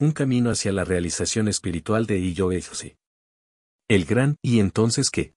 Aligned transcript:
un 0.00 0.12
camino 0.12 0.48
hacia 0.48 0.72
la 0.72 0.82
realización 0.82 1.46
espiritual 1.46 2.06
de 2.06 2.18
Illo 2.18 2.50
El 3.86 4.04
gran 4.06 4.36
¿y 4.40 4.60
entonces 4.60 5.10
qué? 5.10 5.34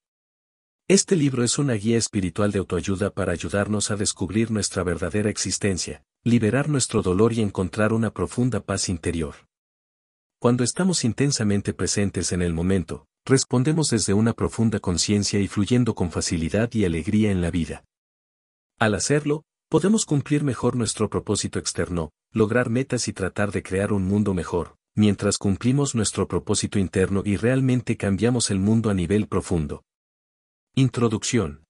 Este 0.88 1.18
libro 1.18 1.44
es 1.44 1.60
una 1.60 1.74
guía 1.74 1.98
espiritual 1.98 2.54
de 2.54 2.60
autoayuda 2.60 3.10
para 3.10 3.34
ayudarnos 3.34 3.92
a 3.92 3.98
descubrir 3.98 4.52
nuestra 4.52 4.84
verdadera 4.84 5.30
existencia, 5.30 6.06
liberar 6.24 6.70
nuestro 6.70 7.02
dolor 7.02 7.34
y 7.34 7.42
encontrar 7.42 7.92
una 7.92 8.12
profunda 8.14 8.62
paz 8.62 8.88
interior. 8.88 9.36
Cuando 10.40 10.64
estamos 10.64 11.04
intensamente 11.04 11.74
presentes 11.74 12.32
en 12.32 12.42
el 12.42 12.54
momento, 12.54 13.06
respondemos 13.26 13.90
desde 13.90 14.14
una 14.14 14.32
profunda 14.32 14.80
conciencia 14.80 15.42
y 15.42 15.50
fluyendo 15.50 15.94
con 15.94 16.10
facilidad 16.10 16.70
y 16.72 16.86
alegría 16.86 17.32
en 17.32 17.42
la 17.42 17.52
vida. 17.52 17.84
Al 18.80 18.96
hacerlo, 18.96 19.44
podemos 19.68 20.06
cumplir 20.06 20.46
mejor 20.46 20.78
nuestro 20.78 21.10
propósito 21.10 21.60
externo, 21.60 22.12
lograr 22.34 22.70
metas 22.70 23.08
y 23.08 23.14
tratar 23.14 23.52
de 23.52 23.62
crear 23.62 23.94
un 23.94 24.04
mundo 24.04 24.34
mejor, 24.34 24.76
mientras 24.96 25.38
cumplimos 25.38 25.94
nuestro 25.94 26.28
propósito 26.28 26.80
interno 26.80 27.22
y 27.24 27.38
realmente 27.38 27.96
cambiamos 27.96 28.50
el 28.50 28.60
mundo 28.60 28.90
a 28.90 28.96
nivel 28.96 29.28
profundo. 29.28 29.84
Introducción. 30.76 31.64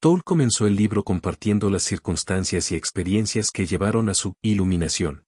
Toll 0.00 0.24
comenzó 0.24 0.66
el 0.66 0.74
libro 0.74 1.04
compartiendo 1.04 1.70
las 1.70 1.84
circunstancias 1.84 2.72
y 2.72 2.74
experiencias 2.76 3.50
que 3.52 3.66
llevaron 3.66 4.08
a 4.08 4.14
su 4.14 4.34
iluminación. 4.42 5.24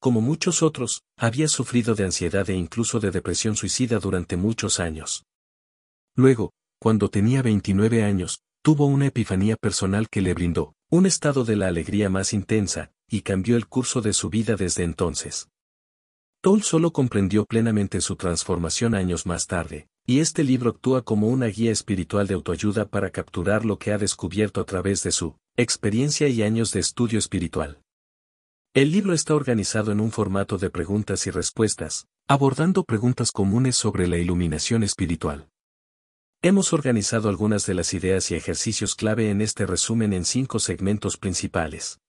Como 0.00 0.20
muchos 0.20 0.62
otros, 0.62 1.02
había 1.16 1.46
sufrido 1.46 1.94
de 1.94 2.04
ansiedad 2.04 2.50
e 2.50 2.54
incluso 2.54 2.98
de 2.98 3.12
depresión 3.12 3.54
suicida 3.54 4.00
durante 4.00 4.36
muchos 4.36 4.80
años. 4.80 5.24
Luego, 6.16 6.52
cuando 6.80 7.08
tenía 7.08 7.42
29 7.42 8.02
años, 8.02 8.42
tuvo 8.62 8.86
una 8.86 9.06
epifanía 9.06 9.56
personal 9.56 10.08
que 10.08 10.20
le 10.20 10.34
brindó, 10.34 10.74
un 10.90 11.06
estado 11.06 11.44
de 11.44 11.54
la 11.54 11.68
alegría 11.68 12.10
más 12.10 12.32
intensa, 12.32 12.92
y 13.12 13.20
cambió 13.20 13.56
el 13.56 13.66
curso 13.66 14.00
de 14.00 14.14
su 14.14 14.30
vida 14.30 14.56
desde 14.56 14.84
entonces. 14.84 15.48
Toll 16.40 16.62
solo 16.62 16.94
comprendió 16.94 17.44
plenamente 17.44 18.00
su 18.00 18.16
transformación 18.16 18.94
años 18.94 19.26
más 19.26 19.46
tarde, 19.46 19.86
y 20.06 20.20
este 20.20 20.42
libro 20.42 20.70
actúa 20.70 21.02
como 21.02 21.28
una 21.28 21.46
guía 21.46 21.70
espiritual 21.70 22.26
de 22.26 22.32
autoayuda 22.32 22.88
para 22.88 23.10
capturar 23.10 23.66
lo 23.66 23.78
que 23.78 23.92
ha 23.92 23.98
descubierto 23.98 24.62
a 24.62 24.64
través 24.64 25.02
de 25.02 25.12
su 25.12 25.36
experiencia 25.58 26.26
y 26.28 26.42
años 26.42 26.72
de 26.72 26.80
estudio 26.80 27.18
espiritual. 27.18 27.82
El 28.72 28.90
libro 28.90 29.12
está 29.12 29.34
organizado 29.34 29.92
en 29.92 30.00
un 30.00 30.10
formato 30.10 30.56
de 30.56 30.70
preguntas 30.70 31.26
y 31.26 31.30
respuestas, 31.30 32.06
abordando 32.26 32.82
preguntas 32.82 33.30
comunes 33.30 33.76
sobre 33.76 34.08
la 34.08 34.16
iluminación 34.16 34.82
espiritual. 34.84 35.50
Hemos 36.40 36.72
organizado 36.72 37.28
algunas 37.28 37.66
de 37.66 37.74
las 37.74 37.92
ideas 37.92 38.30
y 38.30 38.36
ejercicios 38.36 38.94
clave 38.94 39.28
en 39.28 39.42
este 39.42 39.66
resumen 39.66 40.14
en 40.14 40.24
cinco 40.24 40.58
segmentos 40.58 41.18
principales. 41.18 42.01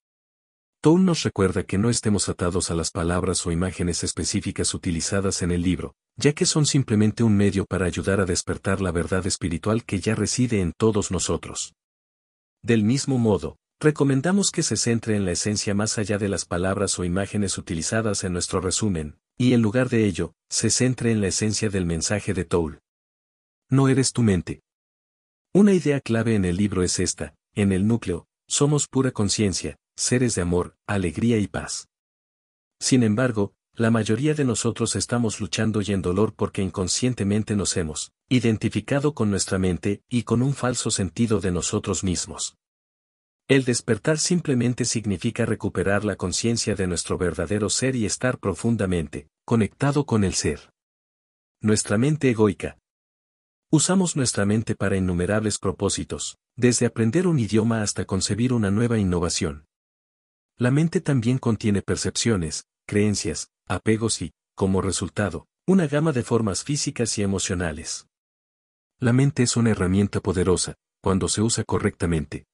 Toul 0.83 1.05
nos 1.05 1.23
recuerda 1.23 1.63
que 1.63 1.77
no 1.77 1.89
estemos 1.89 2.27
atados 2.27 2.69
a 2.69 2.75
las 2.75 2.91
palabras 2.91 3.47
o 3.47 3.53
imágenes 3.53 4.03
específicas 4.03 4.73
utilizadas 4.73 5.41
en 5.41 5.51
el 5.51 5.61
libro, 5.61 5.95
ya 6.17 6.33
que 6.33 6.45
son 6.45 6.65
simplemente 6.65 7.23
un 7.23 7.37
medio 7.37 7.63
para 7.63 7.85
ayudar 7.85 8.19
a 8.19 8.25
despertar 8.25 8.81
la 8.81 8.91
verdad 8.91 9.25
espiritual 9.25 9.85
que 9.85 10.01
ya 10.01 10.13
reside 10.13 10.59
en 10.59 10.73
todos 10.73 11.09
nosotros. 11.09 11.73
Del 12.61 12.83
mismo 12.83 13.17
modo, 13.17 13.55
recomendamos 13.79 14.51
que 14.51 14.61
se 14.61 14.75
centre 14.75 15.15
en 15.15 15.23
la 15.23 15.31
esencia 15.31 15.73
más 15.73 15.97
allá 15.97 16.17
de 16.17 16.27
las 16.27 16.43
palabras 16.43 16.99
o 16.99 17.05
imágenes 17.05 17.57
utilizadas 17.57 18.25
en 18.25 18.33
nuestro 18.33 18.59
resumen, 18.59 19.15
y 19.37 19.53
en 19.53 19.61
lugar 19.61 19.87
de 19.87 20.03
ello, 20.03 20.33
se 20.49 20.69
centre 20.69 21.11
en 21.11 21.21
la 21.21 21.27
esencia 21.27 21.69
del 21.69 21.85
mensaje 21.85 22.33
de 22.33 22.43
Toul 22.43 22.81
no 23.69 23.87
eres 23.87 24.11
tu 24.11 24.21
mente. 24.21 24.61
Una 25.53 25.71
idea 25.71 26.01
clave 26.01 26.35
en 26.35 26.43
el 26.43 26.57
libro 26.57 26.83
es 26.83 26.99
esta, 26.99 27.35
en 27.55 27.71
el 27.71 27.87
núcleo, 27.87 28.27
somos 28.47 28.87
pura 28.87 29.11
conciencia, 29.11 29.77
seres 29.95 30.35
de 30.35 30.41
amor, 30.41 30.75
alegría 30.87 31.37
y 31.37 31.47
paz. 31.47 31.89
Sin 32.79 33.03
embargo, 33.03 33.53
la 33.73 33.91
mayoría 33.91 34.33
de 34.33 34.45
nosotros 34.45 34.95
estamos 34.95 35.39
luchando 35.39 35.81
y 35.81 35.91
en 35.93 36.01
dolor 36.01 36.33
porque 36.35 36.61
inconscientemente 36.61 37.55
nos 37.55 37.75
hemos 37.77 38.11
identificado 38.29 39.13
con 39.13 39.29
nuestra 39.29 39.57
mente 39.57 40.03
y 40.09 40.23
con 40.23 40.41
un 40.41 40.53
falso 40.53 40.91
sentido 40.91 41.39
de 41.39 41.51
nosotros 41.51 42.03
mismos. 42.03 42.57
El 43.47 43.65
despertar 43.65 44.19
simplemente 44.19 44.85
significa 44.85 45.45
recuperar 45.45 46.05
la 46.05 46.15
conciencia 46.15 46.75
de 46.75 46.87
nuestro 46.87 47.17
verdadero 47.17 47.69
ser 47.69 47.95
y 47.95 48.05
estar 48.05 48.39
profundamente 48.39 49.27
conectado 49.45 50.05
con 50.05 50.23
el 50.23 50.33
ser. 50.33 50.71
Nuestra 51.61 51.97
mente 51.97 52.29
egoica, 52.29 52.77
Usamos 53.73 54.15
nuestra 54.15 54.45
mente 54.45 54.75
para 54.75 54.97
innumerables 54.97 55.57
propósitos, 55.57 56.37
desde 56.55 56.85
aprender 56.85 57.25
un 57.25 57.39
idioma 57.39 57.81
hasta 57.81 58.05
concebir 58.05 58.53
una 58.53 58.69
nueva 58.69 58.99
innovación. 58.99 59.65
La 60.63 60.71
mente 60.71 61.01
también 61.01 61.39
contiene 61.39 61.81
percepciones, 61.81 62.67
creencias, 62.87 63.49
apegos 63.67 64.21
y, 64.21 64.31
como 64.55 64.81
resultado, 64.81 65.45
una 65.67 65.87
gama 65.87 66.13
de 66.13 66.23
formas 66.23 66.63
físicas 66.63 67.17
y 67.17 67.21
emocionales. 67.21 68.07
La 68.97 69.11
mente 69.11 69.43
es 69.43 69.57
una 69.57 69.71
herramienta 69.71 70.21
poderosa, 70.21 70.75
cuando 71.01 71.27
se 71.27 71.41
usa 71.41 71.65
correctamente. 71.65 72.45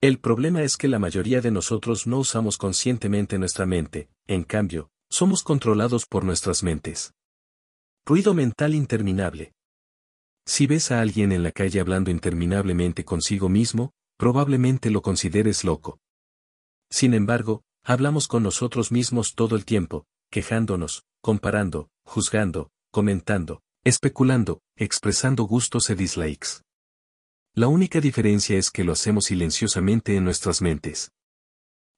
El 0.00 0.20
problema 0.20 0.62
es 0.62 0.76
que 0.76 0.86
la 0.86 1.00
mayoría 1.00 1.40
de 1.40 1.50
nosotros 1.50 2.06
no 2.06 2.20
usamos 2.20 2.58
conscientemente 2.58 3.40
nuestra 3.40 3.66
mente, 3.66 4.08
en 4.28 4.44
cambio, 4.44 4.88
somos 5.10 5.42
controlados 5.42 6.06
por 6.06 6.22
nuestras 6.22 6.62
mentes. 6.62 7.12
Ruido 8.06 8.34
mental 8.34 8.72
interminable. 8.72 9.52
Si 10.46 10.68
ves 10.68 10.92
a 10.92 11.00
alguien 11.00 11.32
en 11.32 11.42
la 11.42 11.50
calle 11.50 11.80
hablando 11.80 12.12
interminablemente 12.12 13.04
consigo 13.04 13.48
mismo, 13.48 13.94
probablemente 14.16 14.90
lo 14.90 15.02
consideres 15.02 15.64
loco. 15.64 15.98
Sin 16.90 17.14
embargo, 17.14 17.62
hablamos 17.84 18.28
con 18.28 18.42
nosotros 18.42 18.92
mismos 18.92 19.34
todo 19.34 19.56
el 19.56 19.64
tiempo, 19.64 20.06
quejándonos, 20.30 21.04
comparando, 21.20 21.88
juzgando, 22.04 22.70
comentando, 22.90 23.62
especulando, 23.84 24.60
expresando 24.76 25.44
gustos 25.44 25.90
e 25.90 25.94
dislikes. 25.94 26.62
La 27.54 27.68
única 27.68 28.00
diferencia 28.00 28.58
es 28.58 28.70
que 28.70 28.84
lo 28.84 28.92
hacemos 28.92 29.26
silenciosamente 29.26 30.16
en 30.16 30.24
nuestras 30.24 30.60
mentes. 30.60 31.10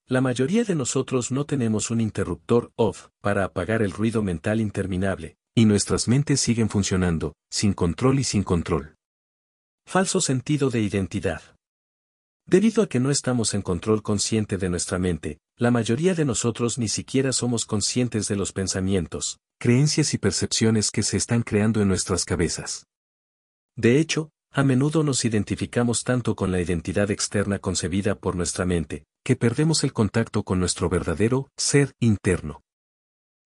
La 0.07 0.21
mayoría 0.21 0.63
de 0.63 0.73
nosotros 0.73 1.31
no 1.31 1.45
tenemos 1.45 1.91
un 1.91 2.01
interruptor 2.01 2.71
off 2.75 3.09
para 3.21 3.43
apagar 3.43 3.81
el 3.81 3.91
ruido 3.91 4.23
mental 4.23 4.61
interminable, 4.61 5.37
y 5.53 5.65
nuestras 5.65 6.07
mentes 6.07 6.39
siguen 6.39 6.69
funcionando, 6.69 7.33
sin 7.51 7.73
control 7.73 8.19
y 8.19 8.23
sin 8.23 8.43
control. 8.43 8.95
Falso 9.85 10.21
sentido 10.21 10.69
de 10.69 10.81
identidad. 10.81 11.41
Debido 12.49 12.81
a 12.81 12.89
que 12.89 12.99
no 12.99 13.11
estamos 13.11 13.53
en 13.53 13.61
control 13.61 14.01
consciente 14.01 14.57
de 14.57 14.71
nuestra 14.71 14.97
mente, 14.97 15.37
la 15.55 15.69
mayoría 15.69 16.15
de 16.15 16.25
nosotros 16.25 16.79
ni 16.79 16.87
siquiera 16.87 17.31
somos 17.31 17.63
conscientes 17.67 18.27
de 18.27 18.35
los 18.35 18.53
pensamientos, 18.53 19.37
creencias 19.59 20.15
y 20.15 20.17
percepciones 20.17 20.89
que 20.89 21.03
se 21.03 21.15
están 21.15 21.43
creando 21.43 21.79
en 21.79 21.87
nuestras 21.87 22.25
cabezas. 22.25 22.87
De 23.75 23.99
hecho, 23.99 24.31
a 24.51 24.63
menudo 24.63 25.03
nos 25.03 25.25
identificamos 25.25 26.03
tanto 26.03 26.35
con 26.35 26.51
la 26.51 26.59
identidad 26.59 27.11
externa 27.11 27.59
concebida 27.59 28.15
por 28.15 28.35
nuestra 28.35 28.65
mente, 28.65 29.03
que 29.23 29.35
perdemos 29.35 29.83
el 29.83 29.93
contacto 29.93 30.41
con 30.41 30.59
nuestro 30.59 30.89
verdadero 30.89 31.51
ser 31.55 31.91
interno. 31.99 32.63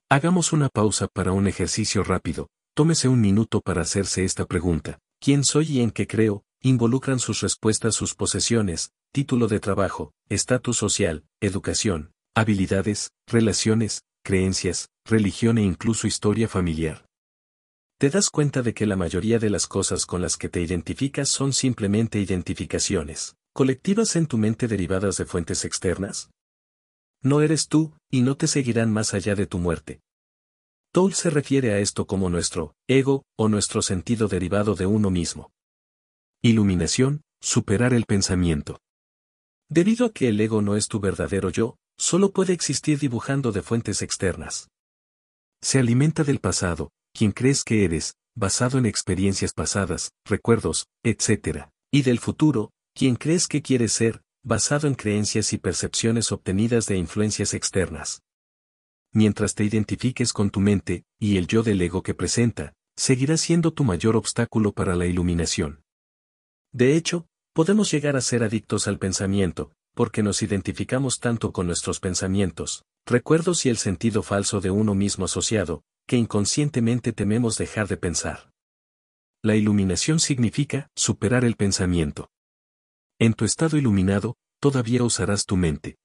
Hagamos 0.09 0.53
una 0.53 0.69
pausa 0.69 1.09
para 1.09 1.33
un 1.33 1.47
ejercicio 1.47 2.05
rápido, 2.05 2.47
tómese 2.73 3.09
un 3.09 3.19
minuto 3.19 3.59
para 3.59 3.81
hacerse 3.81 4.23
esta 4.23 4.45
pregunta. 4.45 4.99
¿Quién 5.19 5.43
soy 5.43 5.73
y 5.73 5.81
en 5.81 5.91
qué 5.91 6.07
creo? 6.07 6.45
Involucran 6.65 7.19
sus 7.19 7.41
respuestas 7.41 7.93
sus 7.93 8.15
posesiones, 8.15 8.93
título 9.13 9.47
de 9.47 9.59
trabajo, 9.59 10.11
estatus 10.27 10.77
social, 10.77 11.23
educación, 11.39 12.13
habilidades, 12.35 13.11
relaciones, 13.27 14.01
creencias, 14.25 14.89
religión 15.05 15.59
e 15.59 15.61
incluso 15.61 16.07
historia 16.07 16.47
familiar. 16.47 17.05
¿Te 17.99 18.09
das 18.09 18.31
cuenta 18.31 18.63
de 18.63 18.73
que 18.73 18.87
la 18.87 18.95
mayoría 18.95 19.37
de 19.37 19.51
las 19.51 19.67
cosas 19.67 20.07
con 20.07 20.23
las 20.23 20.35
que 20.35 20.49
te 20.49 20.61
identificas 20.61 21.29
son 21.29 21.53
simplemente 21.53 22.19
identificaciones, 22.19 23.35
colectivas 23.53 24.15
en 24.15 24.25
tu 24.25 24.39
mente 24.39 24.67
derivadas 24.67 25.17
de 25.17 25.25
fuentes 25.25 25.63
externas? 25.63 26.31
No 27.21 27.41
eres 27.41 27.67
tú, 27.67 27.93
y 28.11 28.23
no 28.23 28.35
te 28.35 28.47
seguirán 28.47 28.91
más 28.91 29.13
allá 29.13 29.35
de 29.35 29.45
tu 29.45 29.59
muerte. 29.59 30.01
Toll 30.91 31.13
se 31.13 31.29
refiere 31.29 31.71
a 31.73 31.77
esto 31.77 32.07
como 32.07 32.31
nuestro 32.31 32.73
ego, 32.87 33.21
o 33.37 33.47
nuestro 33.47 33.83
sentido 33.83 34.27
derivado 34.27 34.73
de 34.73 34.87
uno 34.87 35.11
mismo. 35.11 35.51
Iluminación, 36.41 37.21
superar 37.41 37.93
el 37.93 38.05
pensamiento. 38.05 38.79
Debido 39.69 40.05
a 40.05 40.11
que 40.11 40.29
el 40.29 40.39
ego 40.39 40.61
no 40.61 40.75
es 40.75 40.87
tu 40.87 40.99
verdadero 40.99 41.49
yo, 41.49 41.77
solo 41.97 42.31
puede 42.31 42.53
existir 42.53 42.99
dibujando 42.99 43.51
de 43.51 43.61
fuentes 43.61 44.01
externas. 44.01 44.69
Se 45.61 45.79
alimenta 45.79 46.23
del 46.23 46.39
pasado, 46.39 46.91
quien 47.13 47.31
crees 47.31 47.63
que 47.63 47.85
eres, 47.85 48.15
basado 48.35 48.77
en 48.77 48.85
experiencias 48.85 49.53
pasadas, 49.53 50.11
recuerdos, 50.25 50.87
etc. 51.03 51.67
Y 51.91 52.01
del 52.01 52.19
futuro, 52.19 52.71
quien 52.93 53.15
crees 53.15 53.47
que 53.47 53.61
quieres 53.61 53.93
ser, 53.93 54.21
basado 54.43 54.87
en 54.87 54.95
creencias 54.95 55.53
y 55.53 55.57
percepciones 55.57 56.31
obtenidas 56.31 56.85
de 56.87 56.97
influencias 56.97 57.53
externas. 57.53 58.21
Mientras 59.13 59.55
te 59.55 59.63
identifiques 59.63 60.33
con 60.33 60.49
tu 60.49 60.59
mente, 60.59 61.05
y 61.19 61.37
el 61.37 61.47
yo 61.47 61.63
del 61.63 61.81
ego 61.81 62.03
que 62.03 62.13
presenta, 62.13 62.73
seguirá 62.97 63.37
siendo 63.37 63.71
tu 63.71 63.83
mayor 63.83 64.15
obstáculo 64.15 64.73
para 64.73 64.95
la 64.95 65.05
iluminación. 65.05 65.83
De 66.71 66.95
hecho, 66.95 67.27
podemos 67.53 67.91
llegar 67.91 68.15
a 68.15 68.21
ser 68.21 68.43
adictos 68.43 68.87
al 68.87 68.97
pensamiento, 68.97 69.71
porque 69.93 70.23
nos 70.23 70.41
identificamos 70.41 71.19
tanto 71.19 71.51
con 71.51 71.67
nuestros 71.67 71.99
pensamientos, 71.99 72.83
recuerdos 73.05 73.65
y 73.65 73.69
el 73.69 73.77
sentido 73.77 74.23
falso 74.23 74.59
de 74.59 74.71
uno 74.71 74.95
mismo 74.95 75.25
asociado, 75.25 75.83
que 76.07 76.17
inconscientemente 76.17 77.13
tememos 77.13 77.57
dejar 77.57 77.87
de 77.87 77.97
pensar. 77.97 78.51
La 79.43 79.55
iluminación 79.55 80.19
significa 80.19 80.89
superar 80.95 81.45
el 81.45 81.55
pensamiento. 81.55 82.29
En 83.19 83.33
tu 83.33 83.45
estado 83.45 83.77
iluminado, 83.77 84.35
todavía 84.59 85.03
usarás 85.03 85.45
tu 85.45 85.55
mente. 85.55 85.97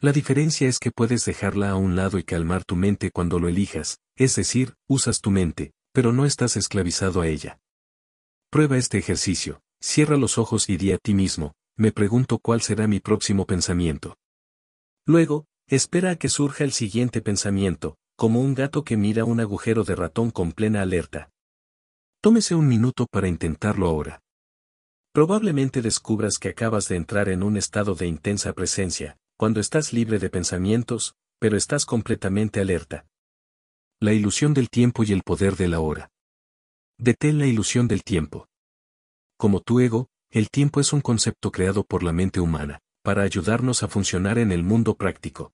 La 0.00 0.12
diferencia 0.12 0.68
es 0.68 0.78
que 0.78 0.90
puedes 0.90 1.24
dejarla 1.24 1.70
a 1.70 1.76
un 1.76 1.96
lado 1.96 2.18
y 2.18 2.24
calmar 2.24 2.64
tu 2.64 2.76
mente 2.76 3.10
cuando 3.10 3.38
lo 3.38 3.48
elijas, 3.48 3.98
es 4.16 4.34
decir, 4.36 4.74
usas 4.88 5.20
tu 5.20 5.30
mente, 5.30 5.72
pero 5.92 6.12
no 6.12 6.24
estás 6.24 6.56
esclavizado 6.56 7.20
a 7.20 7.28
ella. 7.28 7.58
Prueba 8.50 8.76
este 8.76 8.98
ejercicio, 8.98 9.63
cierra 9.84 10.16
los 10.16 10.38
ojos 10.38 10.70
y 10.70 10.78
di 10.78 10.92
a 10.92 10.98
ti 10.98 11.12
mismo, 11.12 11.52
me 11.76 11.92
pregunto 11.92 12.38
cuál 12.38 12.62
será 12.62 12.88
mi 12.88 13.00
próximo 13.00 13.44
pensamiento. 13.44 14.16
Luego, 15.06 15.44
espera 15.68 16.12
a 16.12 16.16
que 16.16 16.30
surja 16.30 16.64
el 16.64 16.72
siguiente 16.72 17.20
pensamiento, 17.20 17.96
como 18.16 18.40
un 18.40 18.54
gato 18.54 18.82
que 18.82 18.96
mira 18.96 19.24
un 19.24 19.40
agujero 19.40 19.84
de 19.84 19.94
ratón 19.94 20.30
con 20.30 20.52
plena 20.52 20.80
alerta. 20.80 21.30
Tómese 22.22 22.54
un 22.54 22.66
minuto 22.66 23.06
para 23.10 23.28
intentarlo 23.28 23.86
ahora. 23.86 24.22
Probablemente 25.12 25.82
descubras 25.82 26.38
que 26.38 26.48
acabas 26.48 26.88
de 26.88 26.96
entrar 26.96 27.28
en 27.28 27.42
un 27.42 27.58
estado 27.58 27.94
de 27.94 28.06
intensa 28.06 28.54
presencia, 28.54 29.18
cuando 29.36 29.60
estás 29.60 29.92
libre 29.92 30.18
de 30.18 30.30
pensamientos, 30.30 31.14
pero 31.38 31.58
estás 31.58 31.84
completamente 31.84 32.60
alerta. 32.60 33.06
La 34.00 34.14
ilusión 34.14 34.54
del 34.54 34.70
tiempo 34.70 35.04
y 35.04 35.12
el 35.12 35.22
poder 35.22 35.56
de 35.56 35.68
la 35.68 35.80
hora. 35.80 36.10
Detén 36.98 37.38
la 37.38 37.46
ilusión 37.46 37.86
del 37.86 38.02
tiempo. 38.02 38.48
Como 39.36 39.60
tu 39.60 39.80
ego, 39.80 40.08
el 40.30 40.48
tiempo 40.50 40.80
es 40.80 40.92
un 40.92 41.00
concepto 41.00 41.50
creado 41.50 41.84
por 41.84 42.02
la 42.02 42.12
mente 42.12 42.40
humana, 42.40 42.80
para 43.02 43.22
ayudarnos 43.22 43.82
a 43.82 43.88
funcionar 43.88 44.38
en 44.38 44.52
el 44.52 44.62
mundo 44.62 44.96
práctico. 44.96 45.52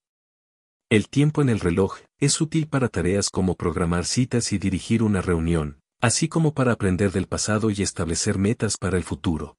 El 0.91 1.09
tiempo 1.09 1.41
en 1.43 1.49
el 1.49 1.61
reloj 1.61 1.99
es 2.19 2.41
útil 2.41 2.67
para 2.67 2.89
tareas 2.89 3.31
como 3.31 3.55
programar 3.55 4.05
citas 4.05 4.53
y 4.53 4.59
dirigir 4.59 5.03
una 5.03 5.21
reunión, 5.21 5.81
así 6.01 6.29
como 6.29 6.53
para 6.53 6.73
aprender 6.73 7.13
del 7.13 7.27
pasado 7.27 7.71
y 7.71 7.83
establecer 7.83 8.39
metas 8.39 8.77
para 8.77 8.97
el 8.97 9.05
futuro. 9.05 9.57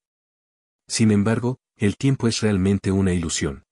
Sin 0.87 1.11
embargo, 1.11 1.59
el 1.77 1.97
tiempo 1.97 2.27
es 2.27 2.41
realmente 2.41 2.91
una 2.91 3.13
ilusión. 3.13 3.63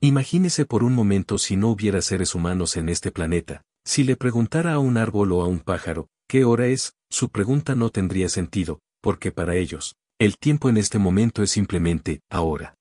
Imagínese 0.00 0.66
por 0.66 0.84
un 0.84 0.94
momento 0.94 1.38
si 1.38 1.56
no 1.56 1.68
hubiera 1.68 2.02
seres 2.02 2.34
humanos 2.34 2.76
en 2.76 2.88
este 2.88 3.10
planeta, 3.10 3.62
si 3.84 4.04
le 4.04 4.16
preguntara 4.16 4.74
a 4.74 4.78
un 4.78 4.96
árbol 4.98 5.32
o 5.32 5.42
a 5.42 5.46
un 5.46 5.60
pájaro, 5.60 6.08
¿qué 6.28 6.44
hora 6.44 6.66
es? 6.66 6.94
Su 7.08 7.30
pregunta 7.30 7.74
no 7.74 7.90
tendría 7.90 8.28
sentido, 8.28 8.80
porque 9.00 9.32
para 9.32 9.56
ellos, 9.56 9.96
el 10.18 10.38
tiempo 10.38 10.68
en 10.68 10.76
este 10.76 10.98
momento 10.98 11.42
es 11.42 11.50
simplemente, 11.50 12.20
ahora. 12.30 12.76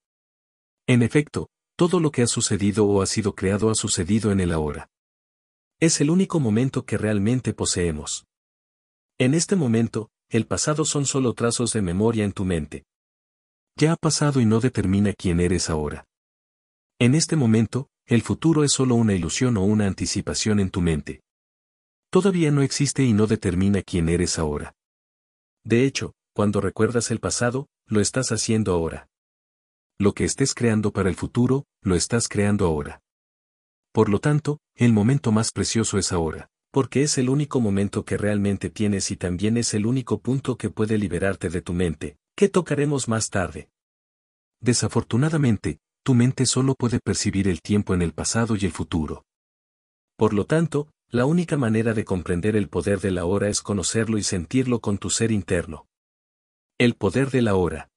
En 0.88 1.02
efecto, 1.02 1.50
todo 1.76 2.00
lo 2.00 2.12
que 2.12 2.22
ha 2.22 2.28
sucedido 2.28 2.86
o 2.86 3.02
ha 3.02 3.06
sido 3.06 3.36
creado 3.36 3.70
ha 3.70 3.76
sucedido 3.76 4.32
en 4.32 4.40
el 4.40 4.52
ahora. 4.52 4.88
Es 5.80 6.00
el 6.00 6.10
único 6.10 6.40
momento 6.40 6.86
que 6.86 6.98
realmente 6.98 7.54
poseemos. 7.54 8.26
En 9.18 9.34
este 9.34 9.56
momento, 9.56 10.10
el 10.30 10.48
pasado 10.48 10.86
son 10.86 11.06
solo 11.06 11.34
trazos 11.34 11.74
de 11.74 11.82
memoria 11.82 12.24
en 12.24 12.32
tu 12.32 12.46
mente. 12.46 12.86
Ya 13.78 13.94
ha 13.94 13.96
pasado 13.98 14.40
y 14.40 14.46
no 14.46 14.62
determina 14.62 15.14
quién 15.14 15.42
eres 15.42 15.70
ahora. 15.70 16.06
En 17.00 17.14
este 17.14 17.36
momento, 17.36 17.90
el 18.06 18.22
futuro 18.22 18.64
es 18.64 18.72
solo 18.72 18.96
una 18.96 19.14
ilusión 19.14 19.58
o 19.58 19.64
una 19.64 19.88
anticipación 19.88 20.62
en 20.62 20.70
tu 20.70 20.80
mente. 20.80 21.22
Todavía 22.10 22.52
no 22.52 22.62
existe 22.62 23.04
y 23.04 23.12
no 23.12 23.28
determina 23.28 23.82
quién 23.82 24.08
eres 24.08 24.40
ahora. 24.40 24.74
De 25.66 25.84
hecho, 25.84 26.14
cuando 26.34 26.62
recuerdas 26.62 27.12
el 27.12 27.20
pasado, 27.20 27.68
lo 27.88 28.00
estás 28.00 28.32
haciendo 28.32 28.72
ahora. 28.74 29.08
Lo 30.00 30.14
que 30.14 30.24
estés 30.24 30.54
creando 30.54 30.92
para 30.92 31.10
el 31.10 31.16
futuro, 31.16 31.66
lo 31.82 31.96
estás 31.96 32.30
creando 32.30 32.66
ahora. 32.66 33.02
Por 33.92 34.08
lo 34.08 34.20
tanto, 34.20 34.60
el 34.76 34.94
momento 34.94 35.34
más 35.34 35.52
precioso 35.52 35.98
es 35.98 36.14
ahora 36.14 36.50
porque 36.76 37.04
es 37.04 37.18
el 37.18 37.30
único 37.30 37.62
momento 37.62 38.04
que 38.04 38.18
realmente 38.18 38.70
tienes 38.70 39.10
y 39.10 39.16
también 39.16 39.56
es 39.56 39.74
el 39.74 39.86
único 39.86 40.20
punto 40.20 40.58
que 40.58 40.70
puede 40.70 40.98
liberarte 40.98 41.48
de 41.48 41.62
tu 41.62 41.72
mente, 41.72 42.18
que 42.36 42.50
tocaremos 42.50 43.08
más 43.08 43.30
tarde. 43.30 43.70
Desafortunadamente, 44.60 45.80
tu 46.04 46.16
mente 46.16 46.46
solo 46.46 46.76
puede 46.76 47.00
percibir 47.00 47.48
el 47.48 47.62
tiempo 47.62 47.94
en 47.94 48.02
el 48.02 48.12
pasado 48.12 48.58
y 48.58 48.66
el 48.66 48.74
futuro. 48.74 49.24
Por 50.18 50.34
lo 50.34 50.46
tanto, 50.48 50.90
la 51.10 51.26
única 51.26 51.56
manera 51.58 51.94
de 51.94 52.04
comprender 52.04 52.56
el 52.56 52.68
poder 52.68 53.00
de 53.00 53.12
la 53.12 53.26
hora 53.26 53.50
es 53.50 53.62
conocerlo 53.62 54.18
y 54.18 54.24
sentirlo 54.24 54.80
con 54.80 54.98
tu 54.98 55.10
ser 55.10 55.32
interno. 55.32 55.88
El 56.78 56.96
poder 56.96 57.32
de 57.32 57.42
la 57.42 57.56
hora. 57.56 57.90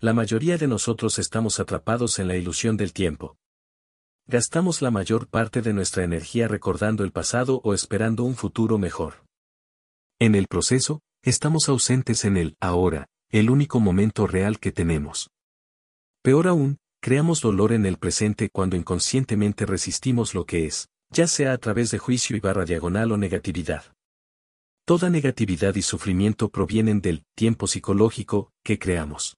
La 0.00 0.12
mayoría 0.12 0.58
de 0.58 0.66
nosotros 0.66 1.18
estamos 1.18 1.60
atrapados 1.60 2.18
en 2.18 2.28
la 2.28 2.36
ilusión 2.36 2.76
del 2.76 2.92
tiempo. 2.92 3.36
Gastamos 4.26 4.82
la 4.82 4.90
mayor 4.90 5.28
parte 5.28 5.62
de 5.62 5.72
nuestra 5.72 6.02
energía 6.02 6.48
recordando 6.48 7.04
el 7.04 7.12
pasado 7.12 7.60
o 7.62 7.74
esperando 7.74 8.24
un 8.24 8.34
futuro 8.34 8.78
mejor. 8.78 9.24
En 10.18 10.34
el 10.34 10.46
proceso, 10.46 11.02
estamos 11.22 11.68
ausentes 11.68 12.24
en 12.24 12.36
el 12.36 12.56
ahora, 12.58 13.06
el 13.30 13.50
único 13.50 13.80
momento 13.80 14.26
real 14.26 14.58
que 14.58 14.72
tenemos. 14.72 15.30
Peor 16.22 16.48
aún, 16.48 16.78
creamos 17.00 17.42
dolor 17.42 17.72
en 17.72 17.84
el 17.84 17.98
presente 17.98 18.48
cuando 18.50 18.76
inconscientemente 18.76 19.66
resistimos 19.66 20.34
lo 20.34 20.46
que 20.46 20.66
es, 20.66 20.88
ya 21.14 21.28
sea 21.28 21.52
a 21.52 21.58
través 21.58 21.92
de 21.92 21.98
juicio 21.98 22.36
y 22.36 22.40
barra 22.40 22.64
diagonal 22.64 23.12
o 23.12 23.16
negatividad. 23.16 23.84
Toda 24.84 25.08
negatividad 25.10 25.76
y 25.76 25.82
sufrimiento 25.82 26.50
provienen 26.50 27.00
del 27.00 27.22
tiempo 27.36 27.68
psicológico 27.68 28.52
que 28.64 28.78
creamos. 28.78 29.36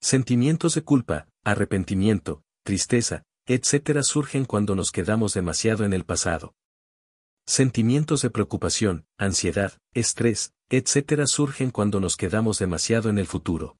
Sentimientos 0.00 0.74
de 0.74 0.82
culpa, 0.82 1.28
arrepentimiento, 1.44 2.42
tristeza, 2.64 3.22
etc. 3.46 4.02
surgen 4.02 4.46
cuando 4.46 4.74
nos 4.74 4.90
quedamos 4.90 5.34
demasiado 5.34 5.84
en 5.84 5.92
el 5.92 6.04
pasado. 6.04 6.54
Sentimientos 7.46 8.22
de 8.22 8.30
preocupación, 8.30 9.04
ansiedad, 9.18 9.78
estrés, 9.94 10.52
etc. 10.70 11.26
surgen 11.26 11.70
cuando 11.70 12.00
nos 12.00 12.16
quedamos 12.16 12.58
demasiado 12.58 13.10
en 13.10 13.18
el 13.18 13.26
futuro. 13.26 13.76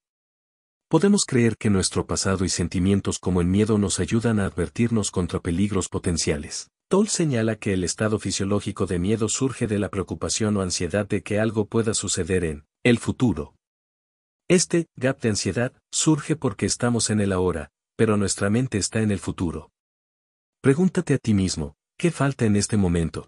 Podemos 0.89 1.25
creer 1.25 1.57
que 1.57 1.69
nuestro 1.69 2.05
pasado 2.05 2.45
y 2.45 2.49
sentimientos 2.49 3.19
como 3.19 3.41
el 3.41 3.47
miedo 3.47 3.77
nos 3.77 3.99
ayudan 3.99 4.39
a 4.39 4.45
advertirnos 4.45 5.11
contra 5.11 5.39
peligros 5.39 5.89
potenciales. 5.89 6.69
Toll 6.89 7.07
señala 7.07 7.55
que 7.55 7.73
el 7.73 7.83
estado 7.83 8.17
fisiológico 8.17 8.87
de 8.87 8.97
miedo 8.97 9.29
surge 9.29 9.67
de 9.67 9.77
la 9.77 9.89
preocupación 9.89 10.57
o 10.57 10.61
ansiedad 10.61 11.07
de 11.07 11.21
que 11.21 11.39
algo 11.39 11.65
pueda 11.65 11.93
suceder 11.93 12.43
en 12.43 12.65
el 12.83 12.97
futuro. 12.97 13.53
Este 14.49 14.87
gap 14.95 15.21
de 15.21 15.29
ansiedad 15.29 15.71
surge 15.93 16.35
porque 16.35 16.65
estamos 16.65 17.11
en 17.11 17.21
el 17.21 17.31
ahora, 17.31 17.69
pero 17.95 18.17
nuestra 18.17 18.49
mente 18.49 18.79
está 18.79 19.03
en 19.03 19.11
el 19.11 19.19
futuro. 19.19 19.69
Pregúntate 20.63 21.13
a 21.13 21.19
ti 21.19 21.35
mismo, 21.35 21.75
¿qué 21.95 22.09
falta 22.09 22.45
en 22.45 22.55
este 22.55 22.75
momento? 22.75 23.27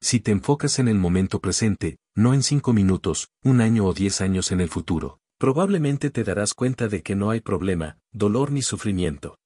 Si 0.00 0.20
te 0.20 0.30
enfocas 0.30 0.78
en 0.78 0.88
el 0.88 0.96
momento 0.96 1.42
presente, 1.42 1.98
no 2.16 2.32
en 2.32 2.42
cinco 2.42 2.72
minutos, 2.72 3.28
un 3.44 3.60
año 3.60 3.84
o 3.84 3.92
diez 3.92 4.22
años 4.22 4.50
en 4.50 4.62
el 4.62 4.70
futuro, 4.70 5.20
probablemente 5.38 6.08
te 6.08 6.24
darás 6.24 6.54
cuenta 6.54 6.88
de 6.88 7.02
que 7.02 7.16
no 7.16 7.28
hay 7.28 7.40
problema, 7.40 7.98
dolor 8.12 8.50
ni 8.50 8.62
sufrimiento. 8.62 9.36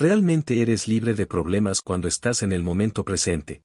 Realmente 0.00 0.62
eres 0.62 0.88
libre 0.88 1.12
de 1.12 1.26
problemas 1.26 1.82
cuando 1.82 2.08
estás 2.08 2.42
en 2.42 2.52
el 2.52 2.62
momento 2.62 3.04
presente. 3.04 3.60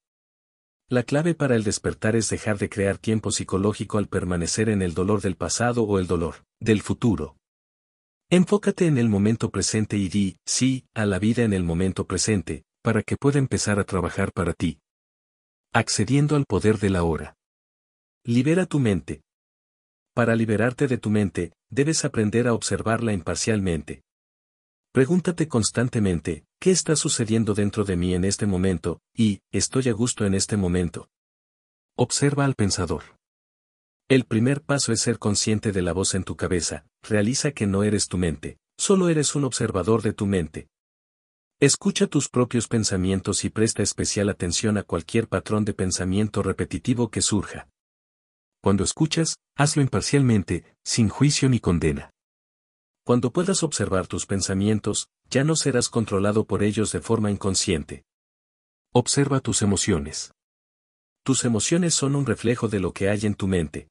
La 0.90 1.04
clave 1.04 1.34
para 1.34 1.56
el 1.56 1.64
despertar 1.64 2.18
es 2.18 2.30
dejar 2.30 2.58
de 2.58 2.68
crear 2.68 2.98
tiempo 2.98 3.32
psicológico 3.32 4.00
al 4.00 4.10
permanecer 4.10 4.68
en 4.68 4.82
el 4.82 4.94
dolor 4.94 5.22
del 5.22 5.38
pasado 5.38 5.84
o 5.84 5.98
el 5.98 6.08
dolor 6.08 6.44
del 6.60 6.82
futuro. 6.82 7.38
Enfócate 8.30 8.86
en 8.86 8.98
el 8.98 9.08
momento 9.08 9.50
presente 9.50 9.96
y 9.96 10.10
di, 10.10 10.36
sí, 10.46 10.84
a 10.94 11.06
la 11.06 11.20
vida 11.20 11.44
en 11.44 11.54
el 11.54 11.64
momento 11.64 12.06
presente, 12.06 12.66
para 12.84 13.02
que 13.02 13.16
pueda 13.16 13.40
empezar 13.40 13.80
a 13.80 13.86
trabajar 13.86 14.34
para 14.34 14.52
ti. 14.52 14.80
Accediendo 15.74 16.36
al 16.36 16.44
poder 16.44 16.80
de 16.80 16.90
la 16.90 17.04
hora. 17.04 17.38
Libera 18.26 18.66
tu 18.66 18.80
mente. 18.80 19.22
Para 20.14 20.36
liberarte 20.36 20.90
de 20.90 20.98
tu 20.98 21.10
mente, 21.10 21.54
debes 21.70 22.04
aprender 22.04 22.50
a 22.50 22.54
observarla 22.54 23.14
imparcialmente. 23.14 24.05
Pregúntate 24.96 25.50
constantemente, 25.50 26.46
¿qué 26.58 26.72
está 26.72 26.96
sucediendo 26.96 27.54
dentro 27.54 27.84
de 27.84 27.98
mí 27.98 28.14
en 28.14 28.24
este 28.24 28.46
momento? 28.46 29.02
Y, 29.14 29.42
¿estoy 29.52 29.90
a 29.90 29.92
gusto 29.92 30.24
en 30.26 30.34
este 30.34 30.56
momento? 30.56 31.10
Observa 31.98 32.46
al 32.46 32.56
pensador. 32.56 33.04
El 34.08 34.24
primer 34.24 34.62
paso 34.62 34.94
es 34.94 35.02
ser 35.02 35.20
consciente 35.20 35.74
de 35.74 35.82
la 35.82 35.92
voz 35.92 36.16
en 36.16 36.24
tu 36.24 36.38
cabeza, 36.38 36.86
realiza 37.04 37.52
que 37.52 37.68
no 37.68 37.84
eres 37.84 38.08
tu 38.08 38.18
mente, 38.18 38.58
solo 38.78 39.10
eres 39.10 39.36
un 39.36 39.44
observador 39.44 40.02
de 40.02 40.14
tu 40.14 40.28
mente. 40.28 40.70
Escucha 41.60 42.08
tus 42.08 42.30
propios 42.30 42.70
pensamientos 42.70 43.44
y 43.44 43.50
presta 43.50 43.84
especial 43.84 44.30
atención 44.30 44.78
a 44.78 44.84
cualquier 44.84 45.28
patrón 45.28 45.66
de 45.66 45.74
pensamiento 45.74 46.42
repetitivo 46.42 47.12
que 47.12 47.22
surja. 47.22 47.68
Cuando 48.64 48.86
escuchas, 48.86 49.36
hazlo 49.58 49.82
imparcialmente, 49.82 50.64
sin 50.86 51.10
juicio 51.10 51.50
ni 51.50 51.60
condena. 51.60 52.15
Cuando 53.06 53.32
puedas 53.32 53.62
observar 53.62 54.08
tus 54.08 54.26
pensamientos, 54.26 55.10
ya 55.30 55.44
no 55.44 55.56
serás 55.56 55.90
controlado 55.90 56.46
por 56.46 56.64
ellos 56.64 56.92
de 56.92 57.02
forma 57.02 57.30
inconsciente. 57.30 58.04
Observa 58.92 59.42
tus 59.42 59.62
emociones. 59.62 60.34
Tus 61.24 61.46
emociones 61.46 61.94
son 61.94 62.16
un 62.16 62.26
reflejo 62.26 62.68
de 62.68 62.80
lo 62.80 62.94
que 62.94 63.10
hay 63.10 63.28
en 63.28 63.36
tu 63.36 63.46
mente. 63.46 63.90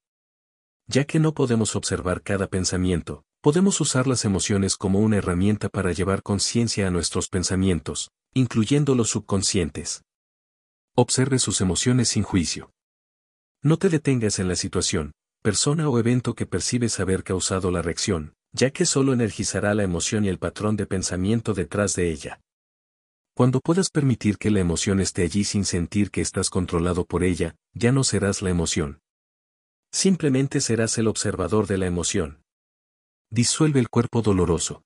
Ya 0.89 1.05
que 1.05 1.21
no 1.21 1.33
podemos 1.33 1.77
observar 1.77 2.23
cada 2.23 2.49
pensamiento, 2.49 3.23
podemos 3.41 3.81
usar 3.81 4.09
las 4.09 4.25
emociones 4.25 4.77
como 4.77 4.99
una 4.99 5.19
herramienta 5.19 5.69
para 5.69 5.93
llevar 5.93 6.25
conciencia 6.25 6.89
a 6.89 6.91
nuestros 6.91 7.29
pensamientos, 7.29 8.11
incluyendo 8.33 8.97
los 8.97 9.11
subconscientes. 9.11 10.03
Observe 10.97 11.39
sus 11.39 11.61
emociones 11.61 12.09
sin 12.09 12.25
juicio. 12.25 12.73
No 13.63 13.77
te 13.77 13.91
detengas 13.91 14.41
en 14.41 14.49
la 14.49 14.57
situación, 14.57 15.13
persona 15.41 15.89
o 15.89 16.01
evento 16.01 16.35
que 16.35 16.47
percibes 16.47 16.99
haber 16.99 17.23
causado 17.23 17.71
la 17.71 17.81
reacción, 17.81 18.34
ya 18.55 18.71
que 18.71 18.87
solo 18.87 19.13
energizará 19.13 19.75
la 19.75 19.83
emoción 19.83 20.25
y 20.25 20.29
el 20.29 20.39
patrón 20.39 20.77
de 20.77 20.87
pensamiento 20.87 21.53
detrás 21.55 21.95
de 21.97 22.11
ella. 22.11 22.41
Cuando 23.37 23.61
puedas 23.61 23.91
permitir 23.91 24.39
que 24.39 24.53
la 24.53 24.61
emoción 24.61 25.01
esté 25.01 25.23
allí 25.23 25.43
sin 25.43 25.65
sentir 25.65 26.13
que 26.13 26.21
estás 26.21 26.51
controlado 26.51 27.05
por 27.05 27.25
ella, 27.25 27.57
ya 27.75 27.91
no 27.91 28.05
serás 28.05 28.43
la 28.43 28.51
emoción. 28.51 29.01
Simplemente 29.93 30.61
serás 30.61 30.97
el 30.99 31.09
observador 31.09 31.67
de 31.67 31.79
la 31.79 31.87
emoción. 31.87 32.43
Disuelve 33.31 33.81
el 33.81 33.89
cuerpo 33.89 34.23
doloroso. 34.23 34.85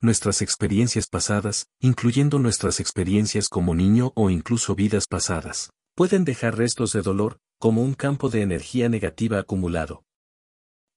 Nuestras 0.00 0.42
experiencias 0.42 1.06
pasadas, 1.06 1.68
incluyendo 1.78 2.40
nuestras 2.40 2.80
experiencias 2.80 3.48
como 3.48 3.76
niño 3.76 4.10
o 4.16 4.30
incluso 4.30 4.74
vidas 4.74 5.06
pasadas, 5.06 5.70
pueden 5.94 6.24
dejar 6.24 6.58
restos 6.58 6.92
de 6.92 7.02
dolor, 7.02 7.38
como 7.60 7.84
un 7.84 7.94
campo 7.94 8.28
de 8.28 8.42
energía 8.42 8.88
negativa 8.88 9.38
acumulado. 9.38 10.02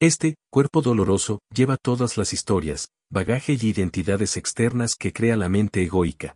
Este, 0.02 0.36
cuerpo 0.52 0.82
doloroso, 0.82 1.40
lleva 1.54 1.78
todas 1.78 2.18
las 2.18 2.34
historias, 2.34 2.90
bagaje 3.10 3.58
y 3.60 3.68
identidades 3.68 4.36
externas 4.36 4.96
que 4.96 5.14
crea 5.14 5.38
la 5.38 5.48
mente 5.48 5.84
egoica. 5.84 6.36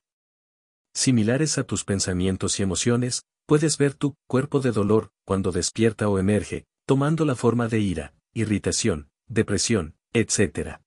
Similares 0.93 1.57
a 1.57 1.63
tus 1.65 1.83
pensamientos 1.83 2.59
y 2.59 2.63
emociones, 2.63 3.23
puedes 3.45 3.77
ver 3.77 3.95
tu 3.95 4.15
cuerpo 4.27 4.61
de 4.61 4.71
dolor, 4.71 5.11
cuando 5.25 5.51
despierta 5.51 6.07
o 6.07 6.19
emerge, 6.19 6.65
tomando 6.85 7.25
la 7.25 7.35
forma 7.35 7.67
de 7.67 7.79
ira, 7.79 8.13
irritación, 8.33 9.09
depresión, 9.27 9.95
etc. 10.13 10.79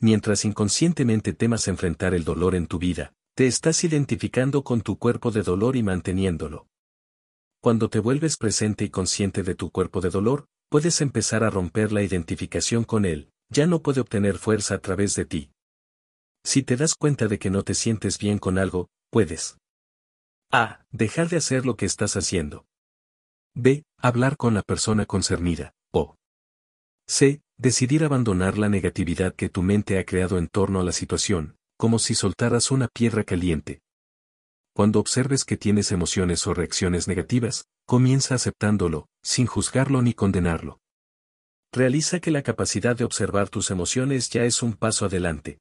Mientras 0.00 0.46
inconscientemente 0.46 1.34
temas 1.34 1.68
enfrentar 1.68 2.14
el 2.14 2.24
dolor 2.24 2.54
en 2.54 2.66
tu 2.66 2.78
vida, 2.78 3.12
te 3.36 3.46
estás 3.46 3.84
identificando 3.84 4.64
con 4.64 4.80
tu 4.80 4.98
cuerpo 4.98 5.30
de 5.30 5.42
dolor 5.42 5.76
y 5.76 5.82
manteniéndolo. 5.82 6.66
Cuando 7.60 7.90
te 7.90 7.98
vuelves 7.98 8.36
presente 8.38 8.84
y 8.84 8.90
consciente 8.90 9.42
de 9.42 9.54
tu 9.54 9.70
cuerpo 9.70 10.00
de 10.00 10.10
dolor, 10.10 10.46
puedes 10.74 11.00
empezar 11.02 11.44
a 11.44 11.50
romper 11.50 11.92
la 11.92 12.02
identificación 12.02 12.82
con 12.82 13.04
él, 13.04 13.30
ya 13.48 13.68
no 13.68 13.80
puede 13.80 14.00
obtener 14.00 14.38
fuerza 14.38 14.74
a 14.74 14.78
través 14.78 15.14
de 15.14 15.24
ti. 15.24 15.52
Si 16.44 16.64
te 16.64 16.74
das 16.74 16.96
cuenta 16.96 17.28
de 17.28 17.38
que 17.38 17.48
no 17.48 17.62
te 17.62 17.74
sientes 17.74 18.18
bien 18.18 18.40
con 18.40 18.58
algo, 18.58 18.88
puedes. 19.08 19.56
A. 20.50 20.84
Dejar 20.90 21.28
de 21.28 21.36
hacer 21.36 21.64
lo 21.64 21.76
que 21.76 21.86
estás 21.86 22.16
haciendo. 22.16 22.66
B. 23.54 23.84
Hablar 23.98 24.36
con 24.36 24.52
la 24.52 24.62
persona 24.62 25.06
concernida. 25.06 25.74
O. 25.92 26.16
C. 27.06 27.40
Decidir 27.56 28.02
abandonar 28.02 28.58
la 28.58 28.68
negatividad 28.68 29.32
que 29.32 29.48
tu 29.48 29.62
mente 29.62 30.00
ha 30.00 30.04
creado 30.04 30.38
en 30.38 30.48
torno 30.48 30.80
a 30.80 30.82
la 30.82 30.90
situación, 30.90 31.54
como 31.78 32.00
si 32.00 32.16
soltaras 32.16 32.72
una 32.72 32.88
piedra 32.88 33.22
caliente. 33.22 33.83
Cuando 34.74 34.98
observes 34.98 35.44
que 35.44 35.56
tienes 35.56 35.92
emociones 35.92 36.48
o 36.48 36.52
reacciones 36.52 37.06
negativas, 37.06 37.68
comienza 37.86 38.34
aceptándolo, 38.34 39.06
sin 39.22 39.46
juzgarlo 39.46 40.02
ni 40.02 40.14
condenarlo. 40.14 40.80
Realiza 41.72 42.18
que 42.18 42.32
la 42.32 42.42
capacidad 42.42 42.96
de 42.96 43.04
observar 43.04 43.50
tus 43.50 43.70
emociones 43.70 44.30
ya 44.30 44.44
es 44.44 44.64
un 44.64 44.72
paso 44.72 45.06
adelante. 45.06 45.60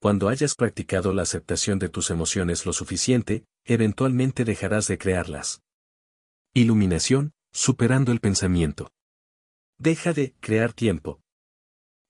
Cuando 0.00 0.28
hayas 0.28 0.54
practicado 0.54 1.12
la 1.12 1.22
aceptación 1.22 1.80
de 1.80 1.88
tus 1.88 2.10
emociones 2.10 2.64
lo 2.64 2.72
suficiente, 2.72 3.44
eventualmente 3.64 4.44
dejarás 4.44 4.86
de 4.86 4.98
crearlas. 4.98 5.60
Iluminación, 6.54 7.32
superando 7.52 8.12
el 8.12 8.20
pensamiento. 8.20 8.92
Deja 9.78 10.12
de 10.12 10.36
crear 10.38 10.72
tiempo. 10.72 11.20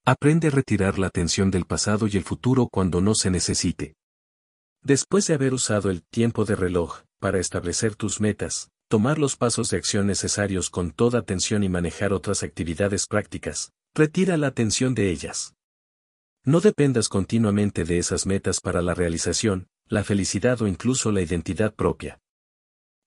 Aprende 0.05 0.49
a 0.49 0.51
retirar 0.51 0.99
la 0.99 1.07
atención 1.07 1.49
del 1.49 1.65
pasado 1.65 2.05
y 2.07 2.17
el 2.17 2.23
futuro 2.23 2.67
cuando 2.67 3.01
no 3.01 3.15
se 3.15 3.31
necesite. 3.31 3.95
Después 4.83 5.25
de 5.27 5.33
haber 5.35 5.53
usado 5.53 5.89
el 5.89 6.03
tiempo 6.03 6.43
de 6.43 6.57
reloj 6.57 7.03
para 7.19 7.39
establecer 7.39 7.95
tus 7.95 8.19
metas, 8.19 8.69
tomar 8.89 9.17
los 9.17 9.37
pasos 9.37 9.69
de 9.69 9.77
acción 9.77 10.07
necesarios 10.07 10.69
con 10.69 10.91
toda 10.91 11.19
atención 11.19 11.63
y 11.63 11.69
manejar 11.69 12.11
otras 12.11 12.43
actividades 12.43 13.07
prácticas, 13.07 13.71
retira 13.95 14.35
la 14.35 14.47
atención 14.47 14.93
de 14.93 15.09
ellas. 15.09 15.55
No 16.43 16.59
dependas 16.59 17.07
continuamente 17.07 17.85
de 17.85 17.97
esas 17.97 18.25
metas 18.25 18.59
para 18.59 18.81
la 18.81 18.93
realización, 18.93 19.69
la 19.87 20.03
felicidad 20.03 20.61
o 20.61 20.67
incluso 20.67 21.13
la 21.13 21.21
identidad 21.21 21.73
propia. 21.73 22.19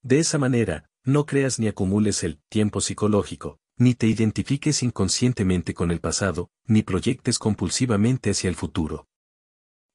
De 0.03 0.19
esa 0.19 0.39
manera, 0.39 0.89
no 1.05 1.27
creas 1.27 1.59
ni 1.59 1.69
acumules 1.69 2.25
el 2.25 2.41
tiempo 2.49 2.81
psicológico, 2.81 3.59
ni 3.77 3.95
te 3.95 4.07
identifiques 4.07 4.83
inconscientemente 4.83 5.75
con 5.75 5.91
el 5.91 6.01
pasado, 6.01 6.49
ni 6.65 6.83
proyectes 6.83 7.39
compulsivamente 7.39 8.31
hacia 8.31 8.49
el 8.49 8.57
futuro. 8.57 9.07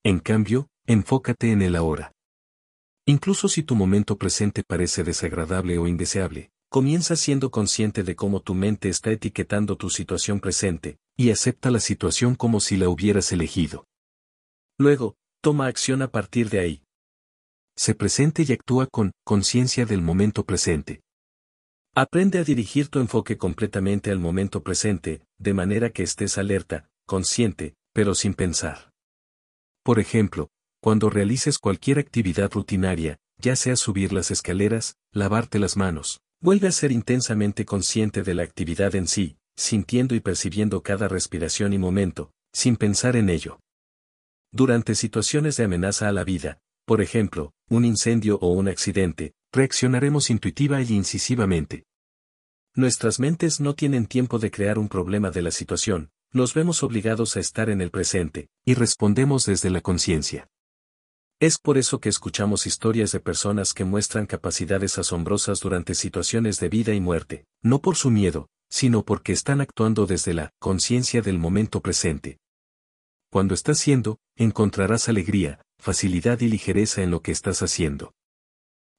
En 0.04 0.20
cambio, 0.20 0.71
enfócate 0.86 1.52
en 1.52 1.62
el 1.62 1.76
ahora. 1.76 2.12
Incluso 3.06 3.48
si 3.48 3.64
tu 3.64 3.76
momento 3.76 4.18
presente 4.18 4.64
parece 4.64 5.04
desagradable 5.04 5.78
o 5.78 5.88
indeseable, 5.88 6.52
comienza 6.70 7.16
siendo 7.16 7.52
consciente 7.52 8.04
de 8.04 8.16
cómo 8.16 8.42
tu 8.42 8.54
mente 8.54 8.90
está 8.90 9.12
etiquetando 9.12 9.76
tu 9.76 9.90
situación 9.90 10.40
presente, 10.40 10.98
y 11.18 11.32
acepta 11.32 11.70
la 11.70 11.80
situación 11.80 12.36
como 12.36 12.60
si 12.60 12.78
la 12.78 12.88
hubieras 12.90 13.32
elegido. 13.32 13.86
Luego, 14.78 15.16
toma 15.42 15.68
acción 15.68 16.02
a 16.02 16.10
partir 16.10 16.50
de 16.50 16.60
ahí. 16.60 16.84
Se 17.76 17.96
presente 17.96 18.46
y 18.48 18.54
actúa 18.54 18.88
con 18.88 19.12
conciencia 19.26 19.86
del 19.86 20.02
momento 20.02 20.46
presente. 20.46 21.02
Aprende 21.94 22.40
a 22.40 22.44
dirigir 22.44 22.88
tu 22.88 23.00
enfoque 23.00 23.38
completamente 23.38 24.12
al 24.12 24.20
momento 24.20 24.64
presente, 24.64 25.24
de 25.38 25.54
manera 25.54 25.90
que 25.90 26.04
estés 26.04 26.38
alerta, 26.38 26.90
consciente, 27.06 27.76
pero 27.94 28.16
sin 28.16 28.34
pensar. 28.34 28.92
Por 29.84 30.00
ejemplo, 30.00 30.50
cuando 30.82 31.12
realices 31.12 31.60
cualquier 31.60 32.00
actividad 32.00 32.52
rutinaria, 32.52 33.20
ya 33.38 33.56
sea 33.56 33.76
subir 33.76 34.12
las 34.12 34.32
escaleras, 34.32 34.98
lavarte 35.14 35.60
las 35.60 35.78
manos, 35.78 36.22
vuelve 36.42 36.68
a 36.68 36.72
ser 36.72 36.92
intensamente 36.92 37.66
consciente 37.66 38.24
de 38.24 38.34
la 38.34 38.44
actividad 38.44 38.96
en 38.96 39.08
sí, 39.08 39.38
sintiendo 39.56 40.16
y 40.16 40.20
percibiendo 40.20 40.82
cada 40.82 41.08
respiración 41.08 41.74
y 41.74 41.78
momento, 41.78 42.34
sin 42.52 42.78
pensar 42.78 43.16
en 43.16 43.30
ello. 43.30 43.60
Durante 44.52 44.96
situaciones 44.96 45.56
de 45.58 45.66
amenaza 45.66 46.10
a 46.10 46.12
la 46.12 46.24
vida, 46.24 46.60
por 46.86 47.02
ejemplo, 47.02 47.54
un 47.70 47.86
incendio 47.86 48.38
o 48.42 48.52
un 48.52 48.68
accidente, 48.68 49.34
reaccionaremos 49.54 50.30
intuitiva 50.30 50.82
y 50.82 50.94
incisivamente. 50.94 51.86
Nuestras 52.76 53.20
mentes 53.20 53.60
no 53.60 53.76
tienen 53.76 54.08
tiempo 54.08 54.40
de 54.40 54.50
crear 54.50 54.80
un 54.80 54.90
problema 54.90 55.30
de 55.30 55.44
la 55.44 55.52
situación, 55.52 56.10
nos 56.34 56.54
vemos 56.54 56.82
obligados 56.82 57.38
a 57.38 57.40
estar 57.40 57.70
en 57.70 57.82
el 57.82 57.92
presente, 57.92 58.50
y 58.66 58.74
respondemos 58.74 59.46
desde 59.46 59.70
la 59.70 59.82
conciencia. 59.82 60.48
Es 61.42 61.58
por 61.58 61.80
eso 61.80 62.00
que 62.00 62.10
escuchamos 62.10 62.68
historias 62.68 63.12
de 63.12 63.20
personas 63.20 63.74
que 63.74 63.84
muestran 63.84 64.28
capacidades 64.28 65.00
asombrosas 65.00 65.60
durante 65.60 65.96
situaciones 65.96 66.60
de 66.60 66.70
vida 66.70 66.94
y 66.94 67.00
muerte, 67.00 67.46
no 67.64 67.82
por 67.82 67.96
su 67.96 68.12
miedo, 68.12 68.48
sino 68.70 69.04
porque 69.04 69.34
están 69.34 69.60
actuando 69.60 70.06
desde 70.06 70.36
la 70.36 70.52
conciencia 70.60 71.24
del 71.24 71.40
momento 71.40 71.82
presente. 71.82 72.38
Cuando 73.32 73.56
estás 73.56 73.80
siendo, 73.80 74.20
encontrarás 74.36 75.10
alegría, 75.10 75.64
facilidad 75.80 76.42
y 76.42 76.48
ligereza 76.48 77.02
en 77.02 77.10
lo 77.10 77.24
que 77.24 77.32
estás 77.32 77.64
haciendo. 77.64 78.14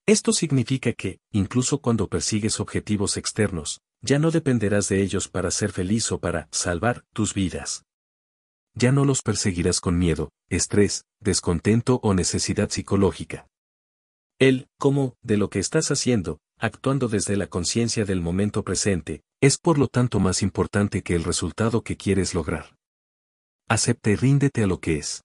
Esto 0.04 0.32
significa 0.32 0.92
que, 0.94 1.20
incluso 1.30 1.78
cuando 1.78 2.08
persigues 2.08 2.58
objetivos 2.58 3.18
externos, 3.18 3.82
ya 4.00 4.18
no 4.18 4.32
dependerás 4.32 4.88
de 4.88 5.00
ellos 5.00 5.28
para 5.28 5.52
ser 5.52 5.70
feliz 5.70 6.10
o 6.10 6.18
para 6.18 6.48
salvar 6.50 7.04
tus 7.12 7.34
vidas 7.34 7.84
ya 8.74 8.92
no 8.92 9.04
los 9.04 9.22
perseguirás 9.22 9.80
con 9.80 9.98
miedo, 9.98 10.30
estrés, 10.48 11.04
descontento 11.20 12.00
o 12.02 12.14
necesidad 12.14 12.70
psicológica. 12.70 13.46
El 14.38 14.66
cómo 14.78 15.14
de 15.22 15.36
lo 15.36 15.50
que 15.50 15.58
estás 15.58 15.90
haciendo, 15.90 16.38
actuando 16.58 17.08
desde 17.08 17.36
la 17.36 17.46
conciencia 17.46 18.04
del 18.04 18.20
momento 18.20 18.64
presente, 18.64 19.22
es 19.40 19.58
por 19.58 19.78
lo 19.78 19.88
tanto 19.88 20.20
más 20.20 20.42
importante 20.42 21.02
que 21.02 21.14
el 21.14 21.24
resultado 21.24 21.82
que 21.82 21.96
quieres 21.96 22.34
lograr. 22.34 22.76
Acepta 23.68 24.10
y 24.10 24.16
ríndete 24.16 24.62
a 24.62 24.66
lo 24.66 24.80
que 24.80 24.96
es. 24.96 25.22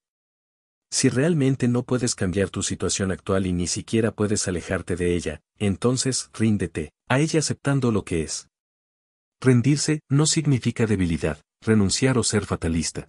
Si 0.91 1.09
realmente 1.09 1.67
no 1.67 1.83
puedes 1.83 2.15
cambiar 2.15 2.49
tu 2.49 2.63
situación 2.63 3.11
actual 3.11 3.45
y 3.45 3.53
ni 3.53 3.67
siquiera 3.67 4.11
puedes 4.11 4.47
alejarte 4.47 4.95
de 4.95 5.15
ella, 5.15 5.41
entonces 5.57 6.29
ríndete, 6.33 6.91
a 7.09 7.19
ella 7.19 7.39
aceptando 7.39 7.91
lo 7.91 8.03
que 8.05 8.23
es. 8.23 8.47
Rendirse 9.41 9.99
no 10.09 10.25
significa 10.25 10.85
debilidad, 10.85 11.41
renunciar 11.61 12.17
o 12.17 12.23
ser 12.23 12.45
fatalista. 12.45 13.07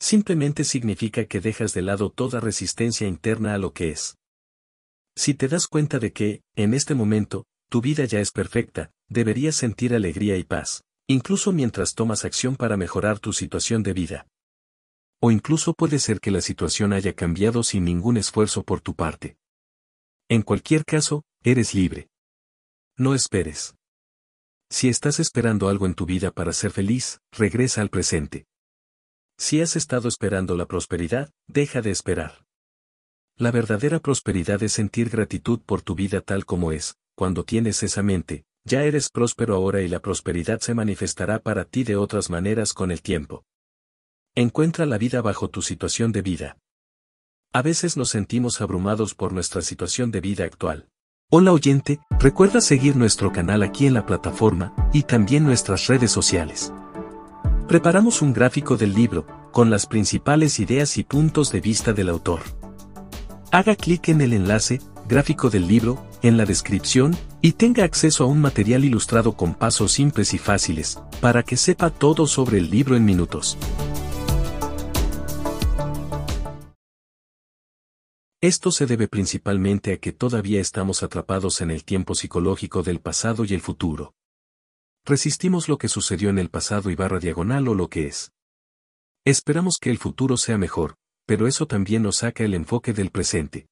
Simplemente 0.00 0.64
significa 0.64 1.24
que 1.24 1.40
dejas 1.40 1.72
de 1.72 1.82
lado 1.82 2.10
toda 2.10 2.40
resistencia 2.40 3.06
interna 3.06 3.54
a 3.54 3.58
lo 3.58 3.72
que 3.72 3.90
es. 3.90 4.16
Si 5.16 5.34
te 5.34 5.48
das 5.48 5.66
cuenta 5.68 5.98
de 5.98 6.12
que, 6.12 6.42
en 6.56 6.74
este 6.74 6.94
momento, 6.94 7.46
tu 7.70 7.80
vida 7.80 8.04
ya 8.04 8.20
es 8.20 8.30
perfecta, 8.30 8.90
deberías 9.08 9.56
sentir 9.56 9.94
alegría 9.94 10.36
y 10.36 10.44
paz, 10.44 10.82
incluso 11.06 11.52
mientras 11.52 11.94
tomas 11.94 12.24
acción 12.24 12.56
para 12.56 12.76
mejorar 12.76 13.18
tu 13.20 13.32
situación 13.32 13.82
de 13.82 13.92
vida. 13.92 14.26
O 15.20 15.30
incluso 15.30 15.74
puede 15.74 15.98
ser 15.98 16.20
que 16.20 16.30
la 16.30 16.40
situación 16.40 16.92
haya 16.92 17.14
cambiado 17.14 17.62
sin 17.62 17.84
ningún 17.84 18.16
esfuerzo 18.16 18.62
por 18.62 18.80
tu 18.80 18.94
parte. 18.94 19.36
En 20.28 20.42
cualquier 20.42 20.84
caso, 20.84 21.22
eres 21.42 21.74
libre. 21.74 22.08
No 22.96 23.14
esperes. 23.14 23.74
Si 24.70 24.88
estás 24.88 25.20
esperando 25.20 25.68
algo 25.68 25.86
en 25.86 25.94
tu 25.94 26.06
vida 26.06 26.30
para 26.30 26.52
ser 26.52 26.70
feliz, 26.70 27.20
regresa 27.32 27.80
al 27.80 27.90
presente. 27.90 28.46
Si 29.36 29.60
has 29.60 29.76
estado 29.76 30.08
esperando 30.08 30.56
la 30.56 30.66
prosperidad, 30.66 31.30
deja 31.48 31.82
de 31.82 31.90
esperar. 31.90 32.44
La 33.36 33.50
verdadera 33.50 33.98
prosperidad 33.98 34.62
es 34.62 34.72
sentir 34.72 35.10
gratitud 35.10 35.60
por 35.60 35.82
tu 35.82 35.96
vida 35.96 36.20
tal 36.20 36.44
como 36.44 36.70
es, 36.70 36.96
cuando 37.16 37.44
tienes 37.44 37.82
esa 37.82 38.02
mente, 38.02 38.44
ya 38.64 38.84
eres 38.84 39.10
próspero 39.10 39.56
ahora 39.56 39.82
y 39.82 39.88
la 39.88 40.00
prosperidad 40.00 40.60
se 40.60 40.74
manifestará 40.74 41.40
para 41.40 41.64
ti 41.64 41.82
de 41.82 41.96
otras 41.96 42.30
maneras 42.30 42.72
con 42.72 42.92
el 42.92 43.02
tiempo. 43.02 43.44
Encuentra 44.36 44.86
la 44.86 44.98
vida 44.98 45.20
bajo 45.20 45.48
tu 45.48 45.62
situación 45.62 46.12
de 46.12 46.22
vida. 46.22 46.58
A 47.52 47.62
veces 47.62 47.96
nos 47.96 48.10
sentimos 48.10 48.60
abrumados 48.60 49.14
por 49.14 49.32
nuestra 49.32 49.62
situación 49.62 50.10
de 50.10 50.20
vida 50.20 50.44
actual. 50.44 50.88
Hola 51.30 51.52
oyente, 51.52 52.00
recuerda 52.20 52.60
seguir 52.60 52.96
nuestro 52.96 53.32
canal 53.32 53.62
aquí 53.62 53.86
en 53.86 53.94
la 53.94 54.06
plataforma 54.06 54.74
y 54.92 55.02
también 55.02 55.44
nuestras 55.44 55.88
redes 55.88 56.12
sociales. 56.12 56.72
Preparamos 57.68 58.20
un 58.20 58.34
gráfico 58.34 58.76
del 58.76 58.92
libro, 58.92 59.26
con 59.50 59.70
las 59.70 59.86
principales 59.86 60.60
ideas 60.60 60.98
y 60.98 61.02
puntos 61.02 61.50
de 61.50 61.62
vista 61.62 61.94
del 61.94 62.10
autor. 62.10 62.40
Haga 63.52 63.74
clic 63.74 64.10
en 64.10 64.20
el 64.20 64.34
enlace, 64.34 64.82
gráfico 65.08 65.48
del 65.48 65.66
libro, 65.66 66.04
en 66.20 66.36
la 66.36 66.44
descripción, 66.44 67.16
y 67.40 67.52
tenga 67.52 67.84
acceso 67.84 68.24
a 68.24 68.26
un 68.26 68.42
material 68.42 68.84
ilustrado 68.84 69.34
con 69.34 69.54
pasos 69.54 69.92
simples 69.92 70.34
y 70.34 70.38
fáciles, 70.38 71.00
para 71.22 71.42
que 71.42 71.56
sepa 71.56 71.88
todo 71.88 72.26
sobre 72.26 72.58
el 72.58 72.70
libro 72.70 72.96
en 72.96 73.06
minutos. 73.06 73.56
Esto 78.42 78.72
se 78.72 78.84
debe 78.84 79.08
principalmente 79.08 79.94
a 79.94 79.96
que 79.96 80.12
todavía 80.12 80.60
estamos 80.60 81.02
atrapados 81.02 81.62
en 81.62 81.70
el 81.70 81.82
tiempo 81.82 82.14
psicológico 82.14 82.82
del 82.82 83.00
pasado 83.00 83.46
y 83.46 83.54
el 83.54 83.62
futuro. 83.62 84.12
Resistimos 85.06 85.68
lo 85.68 85.76
que 85.76 85.88
sucedió 85.88 86.30
en 86.30 86.38
el 86.38 86.48
pasado 86.48 86.90
y 86.90 86.94
barra 86.94 87.18
diagonal 87.18 87.68
o 87.68 87.74
lo 87.74 87.88
que 87.88 88.06
es. 88.06 88.32
Esperamos 89.26 89.76
que 89.78 89.90
el 89.90 89.98
futuro 89.98 90.38
sea 90.38 90.56
mejor, 90.56 90.96
pero 91.26 91.46
eso 91.46 91.66
también 91.66 92.02
nos 92.02 92.16
saca 92.16 92.42
el 92.42 92.54
enfoque 92.54 92.94
del 92.94 93.10
presente. 93.10 93.66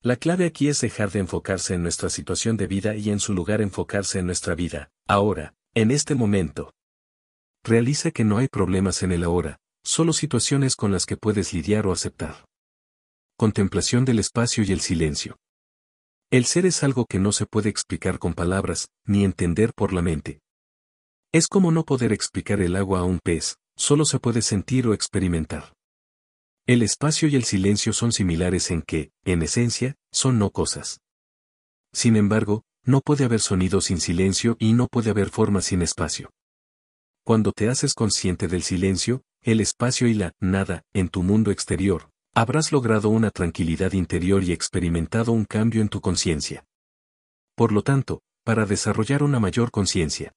La 0.00 0.16
clave 0.16 0.46
aquí 0.46 0.68
es 0.68 0.80
dejar 0.80 1.10
de 1.10 1.18
enfocarse 1.18 1.74
en 1.74 1.82
nuestra 1.82 2.08
situación 2.08 2.56
de 2.56 2.66
vida 2.66 2.94
y 2.94 3.10
en 3.10 3.20
su 3.20 3.34
lugar 3.34 3.60
enfocarse 3.60 4.20
en 4.20 4.26
nuestra 4.26 4.54
vida, 4.54 4.90
ahora, 5.06 5.54
en 5.74 5.90
este 5.90 6.14
momento. 6.14 6.72
Realiza 7.62 8.10
que 8.10 8.24
no 8.24 8.38
hay 8.38 8.48
problemas 8.48 9.02
en 9.02 9.12
el 9.12 9.24
ahora, 9.24 9.58
solo 9.84 10.14
situaciones 10.14 10.76
con 10.76 10.92
las 10.92 11.04
que 11.04 11.18
puedes 11.18 11.52
lidiar 11.52 11.86
o 11.86 11.92
aceptar. 11.92 12.46
Contemplación 13.36 14.06
del 14.06 14.18
espacio 14.18 14.64
y 14.64 14.72
el 14.72 14.80
silencio. 14.80 15.36
El 16.30 16.44
ser 16.44 16.66
es 16.66 16.82
algo 16.82 17.06
que 17.06 17.18
no 17.18 17.32
se 17.32 17.46
puede 17.46 17.70
explicar 17.70 18.18
con 18.18 18.34
palabras, 18.34 18.90
ni 19.06 19.24
entender 19.24 19.72
por 19.72 19.94
la 19.94 20.02
mente. 20.02 20.40
Es 21.32 21.46
como 21.48 21.72
no 21.72 21.84
poder 21.84 22.12
explicar 22.12 22.60
el 22.60 22.76
agua 22.76 23.00
a 23.00 23.04
un 23.04 23.18
pez, 23.18 23.56
solo 23.76 24.04
se 24.04 24.18
puede 24.18 24.42
sentir 24.42 24.86
o 24.86 24.92
experimentar. 24.92 25.72
El 26.66 26.82
espacio 26.82 27.28
y 27.28 27.36
el 27.36 27.44
silencio 27.44 27.94
son 27.94 28.12
similares 28.12 28.70
en 28.70 28.82
que, 28.82 29.10
en 29.24 29.42
esencia, 29.42 29.96
son 30.12 30.38
no 30.38 30.50
cosas. 30.50 31.00
Sin 31.94 32.14
embargo, 32.14 32.62
no 32.84 33.00
puede 33.00 33.24
haber 33.24 33.40
sonido 33.40 33.80
sin 33.80 33.98
silencio 33.98 34.56
y 34.58 34.74
no 34.74 34.86
puede 34.86 35.08
haber 35.08 35.30
forma 35.30 35.62
sin 35.62 35.80
espacio. 35.80 36.30
Cuando 37.24 37.52
te 37.52 37.70
haces 37.70 37.94
consciente 37.94 38.48
del 38.48 38.62
silencio, 38.62 39.22
el 39.40 39.60
espacio 39.60 40.06
y 40.08 40.12
la 40.12 40.34
nada 40.40 40.84
en 40.92 41.08
tu 41.08 41.22
mundo 41.22 41.50
exterior, 41.50 42.10
habrás 42.34 42.72
logrado 42.72 43.08
una 43.08 43.30
tranquilidad 43.30 43.92
interior 43.92 44.44
y 44.44 44.52
experimentado 44.52 45.32
un 45.32 45.44
cambio 45.44 45.82
en 45.82 45.88
tu 45.88 46.00
conciencia. 46.00 46.64
Por 47.54 47.72
lo 47.72 47.82
tanto, 47.82 48.22
para 48.44 48.66
desarrollar 48.66 49.22
una 49.22 49.40
mayor 49.40 49.70
conciencia. 49.70 50.32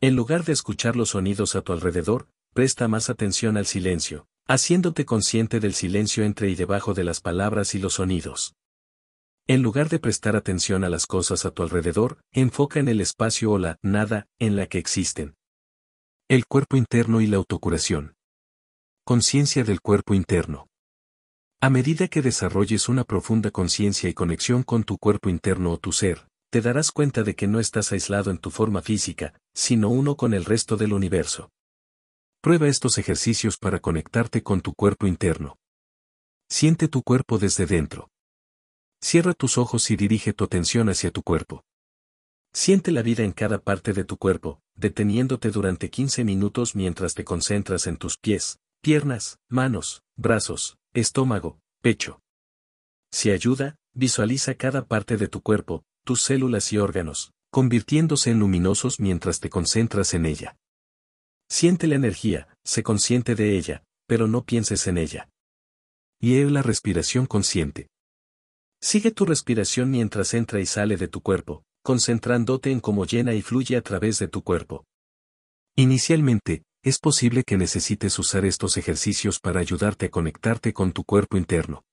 En 0.00 0.16
lugar 0.16 0.44
de 0.44 0.52
escuchar 0.52 0.96
los 0.96 1.10
sonidos 1.10 1.54
a 1.54 1.62
tu 1.62 1.72
alrededor, 1.72 2.28
presta 2.52 2.88
más 2.88 3.10
atención 3.10 3.56
al 3.56 3.66
silencio, 3.66 4.26
haciéndote 4.48 5.04
consciente 5.04 5.60
del 5.60 5.74
silencio 5.74 6.24
entre 6.24 6.50
y 6.50 6.54
debajo 6.54 6.94
de 6.94 7.04
las 7.04 7.20
palabras 7.20 7.74
y 7.74 7.78
los 7.78 7.94
sonidos. 7.94 8.54
En 9.46 9.62
lugar 9.62 9.88
de 9.88 9.98
prestar 9.98 10.36
atención 10.36 10.84
a 10.84 10.88
las 10.88 11.06
cosas 11.06 11.44
a 11.44 11.50
tu 11.50 11.62
alrededor, 11.62 12.20
enfoca 12.32 12.80
en 12.80 12.88
el 12.88 13.00
espacio 13.00 13.52
o 13.52 13.58
la 13.58 13.76
nada 13.82 14.26
en 14.38 14.56
la 14.56 14.66
que 14.66 14.78
existen. 14.78 15.34
El 16.28 16.46
cuerpo 16.46 16.76
interno 16.76 17.20
y 17.20 17.26
la 17.26 17.36
autocuración. 17.36 18.14
Conciencia 19.04 19.64
del 19.64 19.80
cuerpo 19.80 20.14
interno. 20.14 20.68
A 21.64 21.70
medida 21.70 22.08
que 22.08 22.22
desarrolles 22.22 22.88
una 22.88 23.04
profunda 23.04 23.52
conciencia 23.52 24.10
y 24.10 24.14
conexión 24.14 24.64
con 24.64 24.82
tu 24.82 24.98
cuerpo 24.98 25.28
interno 25.28 25.70
o 25.70 25.78
tu 25.78 25.92
ser, 25.92 26.26
te 26.50 26.60
darás 26.60 26.90
cuenta 26.90 27.22
de 27.22 27.36
que 27.36 27.46
no 27.46 27.60
estás 27.60 27.92
aislado 27.92 28.32
en 28.32 28.38
tu 28.38 28.50
forma 28.50 28.82
física, 28.82 29.40
sino 29.54 29.88
uno 29.88 30.16
con 30.16 30.34
el 30.34 30.44
resto 30.44 30.76
del 30.76 30.92
universo. 30.92 31.52
Prueba 32.40 32.66
estos 32.66 32.98
ejercicios 32.98 33.58
para 33.58 33.78
conectarte 33.78 34.42
con 34.42 34.60
tu 34.60 34.74
cuerpo 34.74 35.06
interno. 35.06 35.56
Siente 36.50 36.88
tu 36.88 37.04
cuerpo 37.04 37.38
desde 37.38 37.66
dentro. 37.66 38.08
Cierra 39.00 39.32
tus 39.32 39.56
ojos 39.56 39.88
y 39.92 39.96
dirige 39.96 40.32
tu 40.32 40.42
atención 40.42 40.88
hacia 40.88 41.12
tu 41.12 41.22
cuerpo. 41.22 41.62
Siente 42.52 42.90
la 42.90 43.02
vida 43.02 43.22
en 43.22 43.30
cada 43.30 43.58
parte 43.58 43.92
de 43.92 44.02
tu 44.02 44.16
cuerpo, 44.16 44.60
deteniéndote 44.74 45.52
durante 45.52 45.90
15 45.90 46.24
minutos 46.24 46.74
mientras 46.74 47.14
te 47.14 47.22
concentras 47.22 47.86
en 47.86 47.98
tus 47.98 48.18
pies, 48.18 48.58
piernas, 48.80 49.38
manos, 49.48 50.02
brazos, 50.16 50.76
estómago, 50.94 51.58
pecho. 51.80 52.20
Si 53.10 53.30
ayuda, 53.30 53.76
visualiza 53.94 54.54
cada 54.54 54.86
parte 54.86 55.16
de 55.16 55.28
tu 55.28 55.42
cuerpo, 55.42 55.84
tus 56.04 56.22
células 56.22 56.72
y 56.72 56.78
órganos, 56.78 57.32
convirtiéndose 57.50 58.30
en 58.30 58.38
luminosos 58.38 59.00
mientras 59.00 59.40
te 59.40 59.50
concentras 59.50 60.14
en 60.14 60.26
ella. 60.26 60.56
Siente 61.48 61.86
la 61.86 61.96
energía, 61.96 62.48
sé 62.64 62.82
consciente 62.82 63.34
de 63.34 63.56
ella, 63.56 63.84
pero 64.06 64.26
no 64.26 64.44
pienses 64.44 64.86
en 64.86 64.98
ella. 64.98 65.28
Y 66.18 66.40
es 66.40 66.50
la 66.50 66.62
respiración 66.62 67.26
consciente. 67.26 67.88
Sigue 68.80 69.10
tu 69.10 69.24
respiración 69.24 69.90
mientras 69.90 70.34
entra 70.34 70.60
y 70.60 70.66
sale 70.66 70.96
de 70.96 71.08
tu 71.08 71.20
cuerpo, 71.20 71.64
concentrándote 71.82 72.70
en 72.70 72.80
cómo 72.80 73.04
llena 73.06 73.34
y 73.34 73.42
fluye 73.42 73.76
a 73.76 73.82
través 73.82 74.18
de 74.18 74.28
tu 74.28 74.42
cuerpo. 74.42 74.84
Inicialmente, 75.76 76.64
es 76.82 76.98
posible 76.98 77.44
que 77.44 77.56
necesites 77.56 78.18
usar 78.18 78.44
estos 78.44 78.76
ejercicios 78.76 79.38
para 79.38 79.60
ayudarte 79.60 80.06
a 80.06 80.10
conectarte 80.10 80.72
con 80.72 80.92
tu 80.92 81.04
cuerpo 81.04 81.36
interno. 81.36 81.84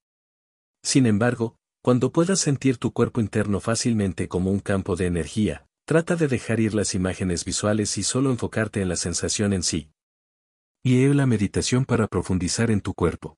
Sin 0.83 1.05
embargo, 1.05 1.57
cuando 1.83 2.11
puedas 2.11 2.39
sentir 2.39 2.77
tu 2.77 2.91
cuerpo 2.91 3.21
interno 3.21 3.59
fácilmente 3.59 4.27
como 4.27 4.51
un 4.51 4.59
campo 4.59 4.95
de 4.95 5.05
energía, 5.05 5.67
trata 5.85 6.15
de 6.15 6.27
dejar 6.27 6.59
ir 6.59 6.73
las 6.73 6.95
imágenes 6.95 7.45
visuales 7.45 7.97
y 7.97 8.03
solo 8.03 8.31
enfocarte 8.31 8.81
en 8.81 8.89
la 8.89 8.95
sensación 8.95 9.53
en 9.53 9.63
sí. 9.63 9.91
Y 10.83 11.05
la 11.13 11.25
meditación 11.25 11.85
para 11.85 12.07
profundizar 12.07 12.71
en 12.71 12.81
tu 12.81 12.93
cuerpo. 12.93 13.37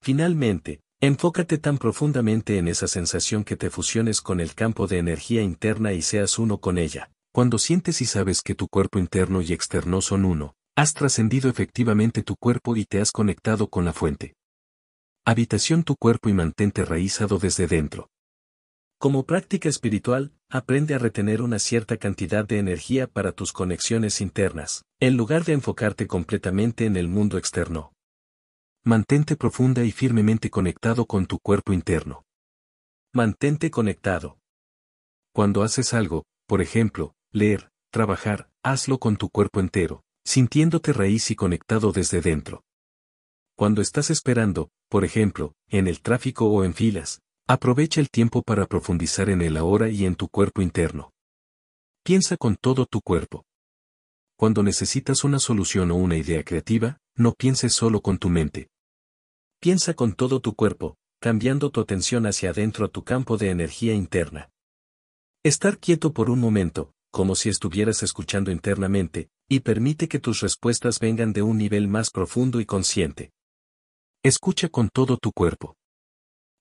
Finalmente, 0.00 0.80
enfócate 1.00 1.58
tan 1.58 1.78
profundamente 1.78 2.58
en 2.58 2.68
esa 2.68 2.88
sensación 2.88 3.44
que 3.44 3.56
te 3.56 3.70
fusiones 3.70 4.20
con 4.20 4.40
el 4.40 4.54
campo 4.54 4.86
de 4.86 4.98
energía 4.98 5.42
interna 5.42 5.92
y 5.92 6.02
seas 6.02 6.38
uno 6.38 6.58
con 6.58 6.78
ella. 6.78 7.13
Cuando 7.34 7.58
sientes 7.58 8.00
y 8.00 8.04
sabes 8.04 8.42
que 8.42 8.54
tu 8.54 8.68
cuerpo 8.68 9.00
interno 9.00 9.42
y 9.42 9.52
externo 9.52 10.00
son 10.02 10.24
uno, 10.24 10.54
has 10.76 10.94
trascendido 10.94 11.50
efectivamente 11.50 12.22
tu 12.22 12.36
cuerpo 12.36 12.76
y 12.76 12.84
te 12.84 13.00
has 13.00 13.10
conectado 13.10 13.66
con 13.68 13.84
la 13.84 13.92
fuente. 13.92 14.36
Habitación 15.26 15.82
tu 15.82 15.96
cuerpo 15.96 16.28
y 16.28 16.32
mantente 16.32 16.84
raízado 16.84 17.40
desde 17.40 17.66
dentro. 17.66 18.08
Como 19.00 19.26
práctica 19.26 19.68
espiritual, 19.68 20.32
aprende 20.48 20.94
a 20.94 20.98
retener 20.98 21.42
una 21.42 21.58
cierta 21.58 21.96
cantidad 21.96 22.46
de 22.46 22.60
energía 22.60 23.08
para 23.08 23.32
tus 23.32 23.52
conexiones 23.52 24.20
internas, 24.20 24.84
en 25.00 25.16
lugar 25.16 25.42
de 25.42 25.54
enfocarte 25.54 26.06
completamente 26.06 26.86
en 26.86 26.96
el 26.96 27.08
mundo 27.08 27.36
externo. 27.36 27.92
Mantente 28.84 29.34
profunda 29.34 29.82
y 29.82 29.90
firmemente 29.90 30.50
conectado 30.50 31.04
con 31.04 31.26
tu 31.26 31.40
cuerpo 31.40 31.72
interno. 31.72 32.22
Mantente 33.12 33.72
conectado. 33.72 34.38
Cuando 35.32 35.64
haces 35.64 35.94
algo, 35.94 36.22
por 36.46 36.62
ejemplo, 36.62 37.16
leer, 37.34 37.68
trabajar, 37.90 38.48
hazlo 38.62 38.98
con 38.98 39.16
tu 39.16 39.28
cuerpo 39.28 39.60
entero, 39.60 40.04
sintiéndote 40.24 40.92
raíz 40.92 41.30
y 41.32 41.34
conectado 41.34 41.90
desde 41.90 42.20
dentro. 42.20 42.62
Cuando 43.56 43.82
estás 43.82 44.10
esperando, 44.10 44.70
por 44.88 45.04
ejemplo, 45.04 45.52
en 45.68 45.88
el 45.88 46.00
tráfico 46.00 46.46
o 46.46 46.64
en 46.64 46.74
filas, 46.74 47.20
aprovecha 47.46 48.00
el 48.00 48.08
tiempo 48.08 48.42
para 48.42 48.66
profundizar 48.66 49.28
en 49.28 49.42
el 49.42 49.56
ahora 49.56 49.90
y 49.90 50.06
en 50.06 50.14
tu 50.14 50.28
cuerpo 50.28 50.62
interno. 50.62 51.12
Piensa 52.04 52.36
con 52.36 52.56
todo 52.56 52.86
tu 52.86 53.00
cuerpo. 53.00 53.44
Cuando 54.36 54.62
necesitas 54.62 55.24
una 55.24 55.38
solución 55.38 55.90
o 55.90 55.96
una 55.96 56.16
idea 56.16 56.44
creativa, 56.44 56.98
no 57.16 57.32
pienses 57.32 57.74
solo 57.74 58.00
con 58.00 58.18
tu 58.18 58.28
mente. 58.28 58.68
Piensa 59.60 59.94
con 59.94 60.14
todo 60.14 60.40
tu 60.40 60.54
cuerpo, 60.54 60.96
cambiando 61.20 61.70
tu 61.70 61.80
atención 61.80 62.26
hacia 62.26 62.50
adentro 62.50 62.86
a 62.86 62.88
tu 62.88 63.02
campo 63.02 63.36
de 63.38 63.50
energía 63.50 63.94
interna. 63.94 64.50
Estar 65.42 65.78
quieto 65.78 66.12
por 66.12 66.30
un 66.30 66.40
momento, 66.40 66.93
como 67.14 67.36
si 67.36 67.48
estuvieras 67.48 68.02
escuchando 68.02 68.50
internamente, 68.50 69.28
y 69.48 69.60
permite 69.60 70.08
que 70.08 70.18
tus 70.18 70.40
respuestas 70.40 70.98
vengan 70.98 71.32
de 71.32 71.42
un 71.42 71.56
nivel 71.56 71.86
más 71.86 72.10
profundo 72.10 72.58
y 72.58 72.66
consciente. 72.66 73.30
Escucha 74.24 74.68
con 74.68 74.88
todo 74.88 75.16
tu 75.16 75.30
cuerpo. 75.30 75.76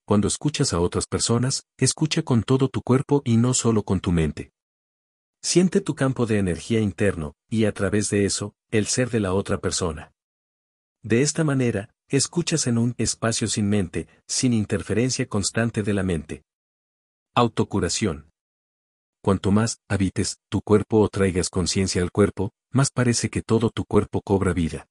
Cuando 0.05 0.27
escuchas 0.27 0.71
a 0.71 0.79
otras 0.79 1.07
personas, 1.07 1.63
escucha 1.79 2.21
con 2.21 2.43
todo 2.43 2.69
tu 2.69 2.83
cuerpo 2.83 3.23
y 3.25 3.37
no 3.37 3.55
solo 3.55 3.81
con 3.81 3.99
tu 3.99 4.11
mente. 4.11 4.51
Siente 5.41 5.81
tu 5.81 5.95
campo 5.95 6.27
de 6.27 6.37
energía 6.37 6.79
interno, 6.79 7.33
y 7.49 7.65
a 7.65 7.73
través 7.73 8.11
de 8.11 8.25
eso, 8.25 8.53
el 8.69 8.85
ser 8.85 9.09
de 9.09 9.21
la 9.21 9.33
otra 9.33 9.57
persona. 9.57 10.11
De 11.01 11.23
esta 11.23 11.43
manera, 11.43 11.95
escuchas 12.09 12.67
en 12.67 12.77
un 12.77 12.93
espacio 12.99 13.47
sin 13.47 13.69
mente, 13.69 14.07
sin 14.27 14.53
interferencia 14.53 15.27
constante 15.27 15.81
de 15.81 15.93
la 15.95 16.03
mente. 16.03 16.43
Autocuración. 17.33 18.29
Cuanto 19.23 19.51
más 19.51 19.79
habites 19.87 20.39
tu 20.49 20.61
cuerpo 20.61 20.99
o 20.99 21.07
traigas 21.07 21.49
conciencia 21.49 22.01
al 22.01 22.11
cuerpo, 22.11 22.51
más 22.71 22.91
parece 22.91 23.29
que 23.29 23.41
todo 23.41 23.69
tu 23.69 23.85
cuerpo 23.85 24.21
cobra 24.21 24.51
vida. 24.51 24.89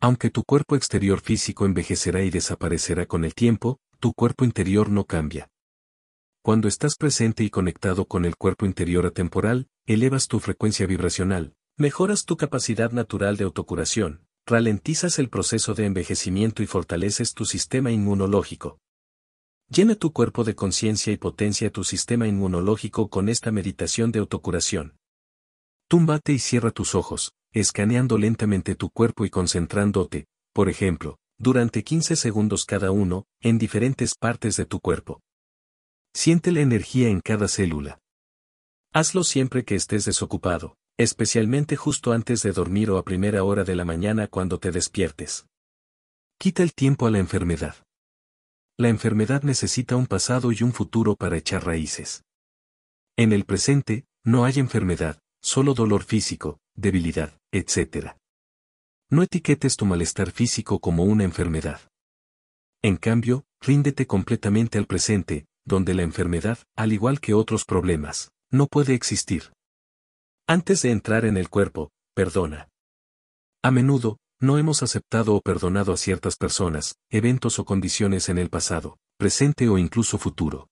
Aunque 0.00 0.30
tu 0.30 0.44
cuerpo 0.44 0.76
exterior 0.76 1.20
físico 1.20 1.66
envejecerá 1.66 2.22
y 2.22 2.30
desaparecerá 2.30 3.04
con 3.04 3.22
el 3.22 3.34
tiempo, 3.34 3.80
tu 4.00 4.14
cuerpo 4.14 4.46
interior 4.46 4.88
no 4.88 5.04
cambia. 5.04 5.50
Cuando 6.42 6.68
estás 6.68 6.96
presente 6.96 7.44
y 7.44 7.50
conectado 7.50 8.06
con 8.06 8.24
el 8.24 8.36
cuerpo 8.36 8.64
interior 8.64 9.04
atemporal, 9.04 9.68
elevas 9.84 10.26
tu 10.26 10.40
frecuencia 10.40 10.86
vibracional, 10.86 11.52
mejoras 11.76 12.24
tu 12.24 12.38
capacidad 12.38 12.92
natural 12.92 13.36
de 13.36 13.44
autocuración, 13.44 14.26
ralentizas 14.46 15.18
el 15.18 15.28
proceso 15.28 15.74
de 15.74 15.84
envejecimiento 15.84 16.62
y 16.62 16.66
fortaleces 16.66 17.34
tu 17.34 17.44
sistema 17.44 17.90
inmunológico. 17.90 18.80
Llena 19.68 19.94
tu 19.94 20.12
cuerpo 20.12 20.44
de 20.44 20.54
conciencia 20.54 21.12
y 21.12 21.16
potencia 21.16 21.70
tu 21.70 21.84
sistema 21.84 22.28
inmunológico 22.28 23.08
con 23.08 23.28
esta 23.28 23.50
meditación 23.50 24.12
de 24.12 24.18
autocuración. 24.18 24.96
Túmbate 25.88 26.32
y 26.32 26.38
cierra 26.38 26.70
tus 26.70 26.94
ojos, 26.94 27.32
escaneando 27.52 28.18
lentamente 28.18 28.74
tu 28.74 28.90
cuerpo 28.90 29.24
y 29.24 29.30
concentrándote, 29.30 30.26
por 30.52 30.68
ejemplo, 30.68 31.18
durante 31.38 31.82
15 31.82 32.16
segundos 32.16 32.64
cada 32.64 32.90
uno, 32.90 33.26
en 33.40 33.58
diferentes 33.58 34.14
partes 34.14 34.56
de 34.56 34.66
tu 34.66 34.80
cuerpo. 34.80 35.20
Siente 36.14 36.52
la 36.52 36.60
energía 36.60 37.08
en 37.08 37.20
cada 37.20 37.48
célula. 37.48 37.98
Hazlo 38.92 39.24
siempre 39.24 39.64
que 39.64 39.74
estés 39.74 40.04
desocupado, 40.04 40.76
especialmente 40.96 41.74
justo 41.74 42.12
antes 42.12 42.42
de 42.42 42.52
dormir 42.52 42.90
o 42.90 42.98
a 42.98 43.04
primera 43.04 43.42
hora 43.42 43.64
de 43.64 43.74
la 43.74 43.84
mañana 43.84 44.28
cuando 44.28 44.58
te 44.58 44.70
despiertes. 44.70 45.46
Quita 46.38 46.62
el 46.62 46.74
tiempo 46.74 47.06
a 47.06 47.10
la 47.10 47.18
enfermedad. 47.18 47.74
La 48.76 48.88
enfermedad 48.88 49.42
necesita 49.42 49.94
un 49.94 50.06
pasado 50.06 50.50
y 50.50 50.64
un 50.64 50.72
futuro 50.72 51.14
para 51.14 51.36
echar 51.36 51.64
raíces. 51.64 52.24
En 53.16 53.32
el 53.32 53.44
presente, 53.44 54.04
no 54.24 54.44
hay 54.44 54.58
enfermedad, 54.58 55.20
solo 55.40 55.74
dolor 55.74 56.02
físico, 56.02 56.58
debilidad, 56.74 57.38
etc. 57.52 58.16
No 59.10 59.22
etiquetes 59.22 59.76
tu 59.76 59.86
malestar 59.86 60.32
físico 60.32 60.80
como 60.80 61.04
una 61.04 61.22
enfermedad. 61.22 61.80
En 62.82 62.96
cambio, 62.96 63.44
ríndete 63.60 64.08
completamente 64.08 64.76
al 64.76 64.86
presente, 64.86 65.46
donde 65.64 65.94
la 65.94 66.02
enfermedad, 66.02 66.58
al 66.74 66.92
igual 66.92 67.20
que 67.20 67.32
otros 67.32 67.64
problemas, 67.64 68.32
no 68.50 68.66
puede 68.66 68.94
existir. 68.94 69.52
Antes 70.48 70.82
de 70.82 70.90
entrar 70.90 71.24
en 71.26 71.36
el 71.36 71.48
cuerpo, 71.48 71.92
perdona. 72.12 72.68
A 73.62 73.70
menudo, 73.70 74.18
no 74.44 74.58
hemos 74.58 74.82
aceptado 74.82 75.34
o 75.34 75.40
perdonado 75.40 75.92
a 75.92 75.96
ciertas 75.96 76.36
personas, 76.36 76.96
eventos 77.10 77.58
o 77.58 77.64
condiciones 77.64 78.28
en 78.28 78.38
el 78.38 78.50
pasado, 78.50 78.98
presente 79.16 79.68
o 79.68 79.78
incluso 79.78 80.18
futuro. 80.18 80.68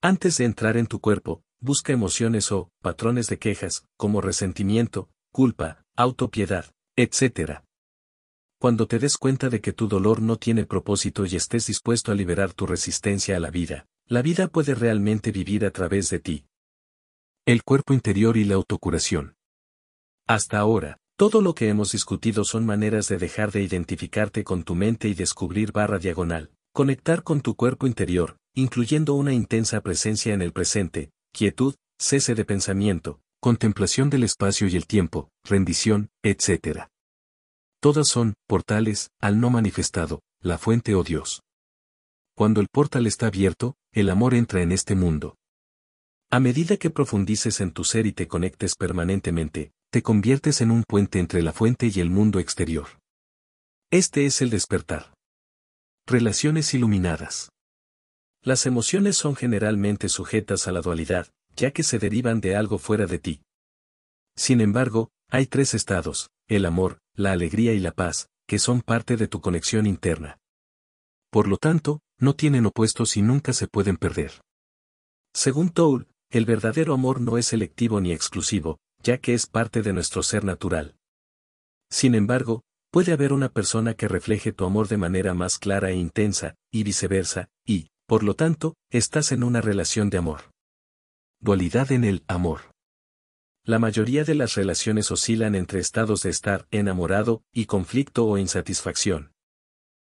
Antes 0.00 0.38
de 0.38 0.44
entrar 0.44 0.76
en 0.76 0.86
tu 0.86 1.00
cuerpo, 1.00 1.42
busca 1.60 1.92
emociones 1.92 2.52
o 2.52 2.70
patrones 2.80 3.26
de 3.26 3.38
quejas, 3.38 3.84
como 3.96 4.20
resentimiento, 4.20 5.10
culpa, 5.32 5.84
autopiedad, 5.96 6.66
etc. 6.96 7.62
Cuando 8.58 8.86
te 8.86 8.98
des 8.98 9.16
cuenta 9.16 9.48
de 9.48 9.60
que 9.60 9.72
tu 9.72 9.88
dolor 9.88 10.22
no 10.22 10.36
tiene 10.36 10.64
propósito 10.64 11.26
y 11.26 11.36
estés 11.36 11.66
dispuesto 11.66 12.12
a 12.12 12.14
liberar 12.14 12.52
tu 12.52 12.66
resistencia 12.66 13.36
a 13.36 13.40
la 13.40 13.50
vida, 13.50 13.86
la 14.06 14.22
vida 14.22 14.46
puede 14.46 14.74
realmente 14.74 15.32
vivir 15.32 15.64
a 15.64 15.72
través 15.72 16.08
de 16.10 16.20
ti. 16.20 16.46
El 17.44 17.64
cuerpo 17.64 17.92
interior 17.92 18.36
y 18.36 18.44
la 18.44 18.54
autocuración. 18.54 19.34
Hasta 20.26 20.58
ahora, 20.58 20.98
todo 21.16 21.40
lo 21.40 21.54
que 21.54 21.68
hemos 21.68 21.92
discutido 21.92 22.44
son 22.44 22.66
maneras 22.66 23.08
de 23.08 23.16
dejar 23.16 23.50
de 23.50 23.62
identificarte 23.62 24.44
con 24.44 24.64
tu 24.64 24.74
mente 24.74 25.08
y 25.08 25.14
descubrir 25.14 25.72
barra 25.72 25.98
diagonal, 25.98 26.50
conectar 26.74 27.22
con 27.22 27.40
tu 27.40 27.56
cuerpo 27.56 27.86
interior, 27.86 28.36
incluyendo 28.54 29.14
una 29.14 29.32
intensa 29.32 29.80
presencia 29.80 30.34
en 30.34 30.42
el 30.42 30.52
presente, 30.52 31.10
quietud, 31.32 31.74
cese 31.98 32.34
de 32.34 32.44
pensamiento, 32.44 33.20
contemplación 33.40 34.10
del 34.10 34.24
espacio 34.24 34.68
y 34.68 34.76
el 34.76 34.86
tiempo, 34.86 35.30
rendición, 35.42 36.10
etc. 36.22 36.88
Todas 37.80 38.08
son, 38.08 38.34
portales, 38.46 39.10
al 39.18 39.40
no 39.40 39.48
manifestado, 39.48 40.20
la 40.42 40.58
fuente 40.58 40.94
o 40.94 41.02
Dios. 41.02 41.42
Cuando 42.34 42.60
el 42.60 42.68
portal 42.68 43.06
está 43.06 43.28
abierto, 43.28 43.76
el 43.92 44.10
amor 44.10 44.34
entra 44.34 44.60
en 44.60 44.70
este 44.70 44.94
mundo. 44.94 45.36
A 46.30 46.40
medida 46.40 46.76
que 46.76 46.90
profundices 46.90 47.62
en 47.62 47.70
tu 47.70 47.84
ser 47.84 48.04
y 48.04 48.12
te 48.12 48.28
conectes 48.28 48.74
permanentemente, 48.74 49.72
te 49.90 50.02
conviertes 50.02 50.60
en 50.60 50.70
un 50.70 50.84
puente 50.84 51.18
entre 51.18 51.42
la 51.42 51.52
fuente 51.52 51.90
y 51.92 52.00
el 52.00 52.10
mundo 52.10 52.38
exterior. 52.38 52.86
Este 53.90 54.26
es 54.26 54.42
el 54.42 54.50
despertar. 54.50 55.14
Relaciones 56.06 56.74
iluminadas. 56.74 57.50
Las 58.42 58.66
emociones 58.66 59.16
son 59.16 59.36
generalmente 59.36 60.08
sujetas 60.08 60.68
a 60.68 60.72
la 60.72 60.80
dualidad, 60.80 61.28
ya 61.56 61.70
que 61.70 61.82
se 61.82 61.98
derivan 61.98 62.40
de 62.40 62.56
algo 62.56 62.78
fuera 62.78 63.06
de 63.06 63.18
ti. 63.18 63.42
Sin 64.36 64.60
embargo, 64.60 65.10
hay 65.28 65.46
tres 65.46 65.74
estados, 65.74 66.30
el 66.48 66.66
amor, 66.66 66.98
la 67.14 67.32
alegría 67.32 67.72
y 67.72 67.80
la 67.80 67.92
paz, 67.92 68.28
que 68.46 68.58
son 68.58 68.82
parte 68.82 69.16
de 69.16 69.26
tu 69.26 69.40
conexión 69.40 69.86
interna. 69.86 70.38
Por 71.30 71.48
lo 71.48 71.56
tanto, 71.56 72.00
no 72.18 72.34
tienen 72.34 72.66
opuestos 72.66 73.16
y 73.16 73.22
nunca 73.22 73.52
se 73.52 73.66
pueden 73.66 73.96
perder. 73.96 74.40
Según 75.34 75.70
Toul, 75.70 76.08
el 76.30 76.44
verdadero 76.44 76.94
amor 76.94 77.20
no 77.20 77.38
es 77.38 77.46
selectivo 77.46 78.00
ni 78.00 78.12
exclusivo, 78.12 78.78
ya 79.06 79.18
que 79.18 79.34
es 79.34 79.46
parte 79.46 79.82
de 79.82 79.92
nuestro 79.92 80.24
ser 80.24 80.42
natural. 80.42 80.96
Sin 81.88 82.16
embargo, 82.16 82.64
puede 82.90 83.12
haber 83.12 83.32
una 83.32 83.50
persona 83.50 83.94
que 83.94 84.08
refleje 84.08 84.52
tu 84.52 84.64
amor 84.64 84.88
de 84.88 84.96
manera 84.96 85.32
más 85.32 85.60
clara 85.60 85.90
e 85.90 85.94
intensa, 85.94 86.56
y 86.72 86.82
viceversa, 86.82 87.48
y, 87.64 87.86
por 88.08 88.24
lo 88.24 88.34
tanto, 88.34 88.74
estás 88.90 89.30
en 89.30 89.44
una 89.44 89.60
relación 89.60 90.10
de 90.10 90.18
amor. 90.18 90.50
Dualidad 91.40 91.92
en 91.92 92.02
el 92.02 92.24
amor. 92.26 92.62
La 93.64 93.78
mayoría 93.78 94.24
de 94.24 94.34
las 94.34 94.56
relaciones 94.56 95.12
oscilan 95.12 95.54
entre 95.54 95.78
estados 95.78 96.24
de 96.24 96.30
estar 96.30 96.66
enamorado 96.72 97.44
y 97.52 97.66
conflicto 97.66 98.26
o 98.26 98.38
insatisfacción. 98.38 99.32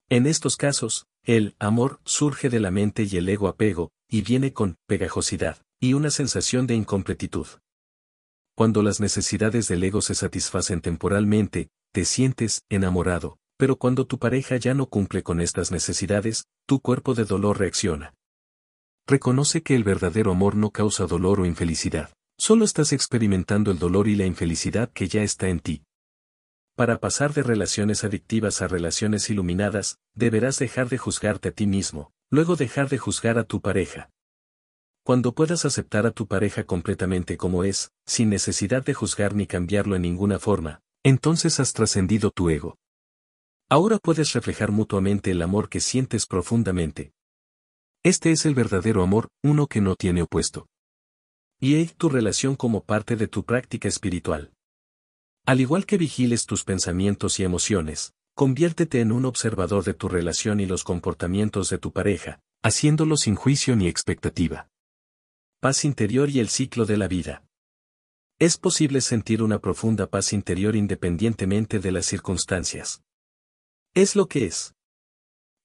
En 0.09 0.26
estos 0.26 0.57
casos, 0.57 1.07
el 1.22 1.55
amor 1.61 2.00
surge 2.05 2.50
de 2.50 2.59
la 2.59 2.72
mente 2.72 3.05
y 3.05 3.16
el 3.16 3.29
ego 3.29 3.46
apego, 3.46 3.92
y 4.09 4.22
viene 4.22 4.53
con 4.53 4.79
pegajosidad, 4.88 5.62
y 5.79 5.94
una 5.94 6.11
sensación 6.11 6.66
de 6.66 6.74
incompletitud. 6.74 7.46
Cuando 8.60 8.82
las 8.82 9.00
necesidades 9.00 9.68
del 9.68 9.82
ego 9.84 10.02
se 10.02 10.14
satisfacen 10.14 10.82
temporalmente, 10.82 11.70
te 11.94 12.04
sientes 12.04 12.60
enamorado, 12.68 13.38
pero 13.56 13.76
cuando 13.76 14.06
tu 14.06 14.18
pareja 14.18 14.58
ya 14.58 14.74
no 14.74 14.84
cumple 14.84 15.22
con 15.22 15.40
estas 15.40 15.70
necesidades, 15.70 16.44
tu 16.66 16.80
cuerpo 16.80 17.14
de 17.14 17.24
dolor 17.24 17.58
reacciona. 17.58 18.12
Reconoce 19.06 19.62
que 19.62 19.74
el 19.74 19.82
verdadero 19.82 20.32
amor 20.32 20.56
no 20.56 20.72
causa 20.72 21.06
dolor 21.06 21.40
o 21.40 21.46
infelicidad, 21.46 22.12
solo 22.38 22.66
estás 22.66 22.92
experimentando 22.92 23.70
el 23.70 23.78
dolor 23.78 24.08
y 24.08 24.14
la 24.14 24.26
infelicidad 24.26 24.92
que 24.92 25.08
ya 25.08 25.22
está 25.22 25.48
en 25.48 25.60
ti. 25.60 25.84
Para 26.76 27.00
pasar 27.00 27.32
de 27.32 27.42
relaciones 27.42 28.04
adictivas 28.04 28.60
a 28.60 28.68
relaciones 28.68 29.30
iluminadas, 29.30 29.96
deberás 30.14 30.58
dejar 30.58 30.90
de 30.90 30.98
juzgarte 30.98 31.48
a 31.48 31.52
ti 31.52 31.66
mismo, 31.66 32.12
luego 32.30 32.56
dejar 32.56 32.90
de 32.90 32.98
juzgar 32.98 33.38
a 33.38 33.44
tu 33.44 33.62
pareja. 33.62 34.10
Cuando 35.10 35.32
puedas 35.32 35.64
aceptar 35.64 36.06
a 36.06 36.12
tu 36.12 36.28
pareja 36.28 36.62
completamente 36.62 37.36
como 37.36 37.64
es, 37.64 37.90
sin 38.06 38.30
necesidad 38.30 38.84
de 38.84 38.94
juzgar 38.94 39.34
ni 39.34 39.48
cambiarlo 39.48 39.96
en 39.96 40.02
ninguna 40.02 40.38
forma, 40.38 40.82
entonces 41.02 41.58
has 41.58 41.72
trascendido 41.72 42.30
tu 42.30 42.48
ego. 42.48 42.78
Ahora 43.68 43.98
puedes 43.98 44.32
reflejar 44.34 44.70
mutuamente 44.70 45.32
el 45.32 45.42
amor 45.42 45.68
que 45.68 45.80
sientes 45.80 46.26
profundamente. 46.26 47.10
Este 48.04 48.30
es 48.30 48.46
el 48.46 48.54
verdadero 48.54 49.02
amor, 49.02 49.26
uno 49.42 49.66
que 49.66 49.80
no 49.80 49.96
tiene 49.96 50.22
opuesto. 50.22 50.68
Y 51.58 51.80
es 51.80 51.96
tu 51.96 52.08
relación 52.08 52.54
como 52.54 52.84
parte 52.84 53.16
de 53.16 53.26
tu 53.26 53.44
práctica 53.44 53.88
espiritual. 53.88 54.52
Al 55.44 55.60
igual 55.60 55.86
que 55.86 55.98
vigiles 55.98 56.46
tus 56.46 56.62
pensamientos 56.62 57.40
y 57.40 57.42
emociones, 57.42 58.14
conviértete 58.36 59.00
en 59.00 59.10
un 59.10 59.24
observador 59.24 59.82
de 59.82 59.94
tu 59.94 60.08
relación 60.08 60.60
y 60.60 60.66
los 60.66 60.84
comportamientos 60.84 61.68
de 61.68 61.78
tu 61.78 61.90
pareja, 61.90 62.38
haciéndolo 62.62 63.16
sin 63.16 63.34
juicio 63.34 63.74
ni 63.74 63.88
expectativa. 63.88 64.68
Paz 65.62 65.84
interior 65.84 66.30
y 66.30 66.40
el 66.40 66.48
ciclo 66.48 66.86
de 66.86 66.96
la 66.96 67.06
vida. 67.06 67.44
Es 68.38 68.56
posible 68.56 69.02
sentir 69.02 69.42
una 69.42 69.58
profunda 69.58 70.06
paz 70.06 70.32
interior 70.32 70.74
independientemente 70.74 71.80
de 71.80 71.92
las 71.92 72.06
circunstancias. 72.06 73.02
Es 73.92 74.16
lo 74.16 74.26
que 74.26 74.46
es. 74.46 74.72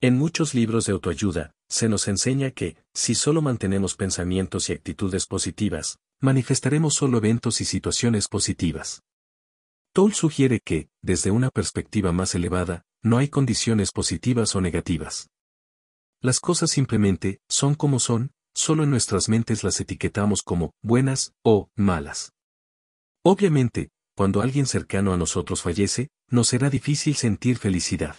En 0.01 0.17
muchos 0.17 0.53
libros 0.53 0.85
de 0.85 0.91
autoayuda, 0.91 1.53
se 1.69 1.87
nos 1.87 2.09
enseña 2.09 2.51
que, 2.51 2.75
si 2.93 3.15
solo 3.15 3.41
mantenemos 3.41 3.95
pensamientos 3.95 4.69
y 4.69 4.73
actitudes 4.73 5.27
positivas, 5.27 5.97
manifestaremos 6.19 6.93
solo 6.95 7.19
eventos 7.19 7.61
y 7.61 7.63
situaciones 7.63 8.27
positivas. 8.27 9.01
Toll 9.93 10.13
sugiere 10.13 10.59
que, 10.59 10.89
desde 11.01 11.31
una 11.31 11.49
perspectiva 11.51 12.11
más 12.11 12.35
elevada, 12.35 12.83
no 13.01 13.17
hay 13.17 13.29
condiciones 13.29 13.93
positivas 13.93 14.57
o 14.57 14.59
negativas. 14.59 15.29
Las 16.19 16.41
cosas 16.41 16.69
simplemente 16.69 17.39
son 17.47 17.75
como 17.75 18.01
son, 18.01 18.31
solo 18.55 18.83
en 18.83 18.89
nuestras 18.89 19.29
mentes 19.29 19.63
las 19.63 19.79
etiquetamos 19.79 20.41
como 20.41 20.71
buenas 20.81 21.33
o 21.43 21.69
malas. 21.75 22.31
Obviamente, 23.23 23.89
cuando 24.15 24.41
alguien 24.41 24.65
cercano 24.65 25.13
a 25.13 25.17
nosotros 25.17 25.61
fallece, 25.61 26.09
nos 26.29 26.47
será 26.47 26.69
difícil 26.69 27.15
sentir 27.15 27.57
felicidad. 27.57 28.15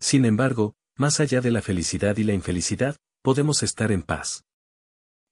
Sin 0.00 0.24
embargo, 0.24 0.74
más 0.96 1.20
allá 1.20 1.40
de 1.40 1.50
la 1.50 1.62
felicidad 1.62 2.16
y 2.16 2.24
la 2.24 2.32
infelicidad, 2.32 2.96
podemos 3.22 3.62
estar 3.62 3.92
en 3.92 4.02
paz. 4.02 4.44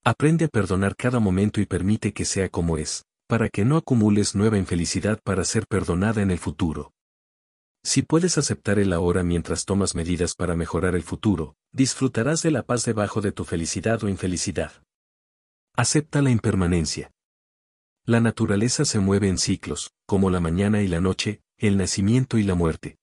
Aprende 0.05 0.45
a 0.45 0.49
perdonar 0.49 0.97
cada 0.97 1.19
momento 1.19 1.61
y 1.61 1.67
permite 1.67 2.12
que 2.12 2.27
sea 2.27 2.51
como 2.51 2.77
es, 2.77 3.05
para 3.27 3.49
que 3.49 3.64
no 3.64 3.77
acumules 3.77 4.35
nueva 4.35 4.59
infelicidad 4.59 5.19
para 5.25 5.45
ser 5.45 5.67
perdonada 5.67 6.21
en 6.21 6.31
el 6.31 6.38
futuro. 6.38 6.93
Si 7.85 8.01
puedes 8.01 8.38
aceptar 8.38 8.79
el 8.79 8.94
ahora 8.94 9.23
mientras 9.23 9.66
tomas 9.66 9.94
medidas 9.94 10.35
para 10.35 10.57
mejorar 10.57 10.94
el 10.94 11.03
futuro, 11.03 11.55
disfrutarás 11.70 12.42
de 12.42 12.51
la 12.51 12.62
paz 12.62 12.85
debajo 12.87 13.20
de 13.20 13.31
tu 13.31 13.44
felicidad 13.44 14.03
o 14.03 14.09
infelicidad. 14.09 14.73
Acepta 15.77 16.23
la 16.23 16.31
impermanencia. 16.31 17.11
La 18.07 18.20
naturaleza 18.20 18.87
se 18.87 19.01
mueve 19.01 19.29
en 19.29 19.37
ciclos, 19.37 19.92
como 20.07 20.31
la 20.31 20.40
mañana 20.40 20.83
y 20.83 20.88
la 20.88 21.03
noche, 21.03 21.42
el 21.59 21.77
nacimiento 21.77 22.38
y 22.38 22.42
la 22.42 22.55
muerte. 22.55 22.97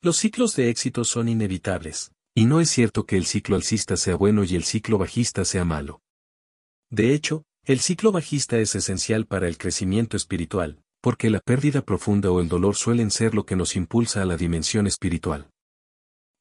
Los 0.00 0.16
ciclos 0.16 0.54
de 0.54 0.70
éxito 0.70 1.02
son 1.02 1.28
inevitables, 1.28 2.12
y 2.36 2.44
no 2.44 2.60
es 2.60 2.70
cierto 2.70 3.04
que 3.04 3.16
el 3.16 3.26
ciclo 3.26 3.56
alcista 3.56 3.96
sea 3.96 4.14
bueno 4.14 4.44
y 4.44 4.54
el 4.54 4.62
ciclo 4.62 4.98
bajista 4.98 5.44
sea 5.44 5.64
malo. 5.64 6.02
De 6.88 7.14
hecho, 7.14 7.42
el 7.64 7.80
ciclo 7.80 8.12
bajista 8.12 8.58
es 8.58 8.76
esencial 8.76 9.26
para 9.26 9.48
el 9.48 9.58
crecimiento 9.58 10.16
espiritual, 10.16 10.80
porque 11.00 11.30
la 11.30 11.40
pérdida 11.40 11.82
profunda 11.82 12.30
o 12.30 12.40
el 12.40 12.48
dolor 12.48 12.76
suelen 12.76 13.10
ser 13.10 13.34
lo 13.34 13.44
que 13.46 13.56
nos 13.56 13.76
impulsa 13.76 14.22
a 14.22 14.24
la 14.24 14.36
dimensión 14.36 14.86
espiritual. 14.86 15.50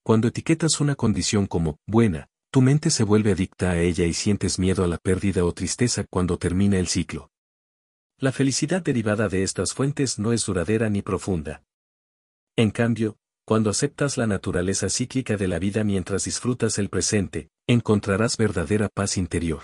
Cuando 0.03 0.27
etiquetas 0.29 0.79
una 0.79 0.95
condición 0.95 1.47
como 1.47 1.79
buena, 1.85 2.29
tu 2.51 2.61
mente 2.61 2.89
se 2.89 3.03
vuelve 3.03 3.33
adicta 3.33 3.71
a 3.71 3.79
ella 3.79 4.05
y 4.05 4.13
sientes 4.13 4.57
miedo 4.57 4.83
a 4.83 4.87
la 4.87 4.97
pérdida 4.97 5.43
o 5.43 5.53
tristeza 5.53 6.05
cuando 6.09 6.37
termina 6.37 6.79
el 6.79 6.87
ciclo. 6.87 7.29
La 8.19 8.31
felicidad 8.31 8.81
derivada 8.81 9.29
de 9.29 9.43
estas 9.43 9.73
fuentes 9.73 10.17
no 10.17 10.33
es 10.33 10.45
duradera 10.45 10.89
ni 10.89 11.01
profunda. 11.01 11.63
En 12.55 12.71
cambio, 12.71 13.17
cuando 13.45 13.69
aceptas 13.69 14.17
la 14.17 14.27
naturaleza 14.27 14.89
cíclica 14.89 15.37
de 15.37 15.47
la 15.47 15.59
vida 15.59 15.83
mientras 15.83 16.23
disfrutas 16.23 16.79
el 16.79 16.89
presente, 16.89 17.49
encontrarás 17.67 18.37
verdadera 18.37 18.89
paz 18.89 19.17
interior. 19.17 19.61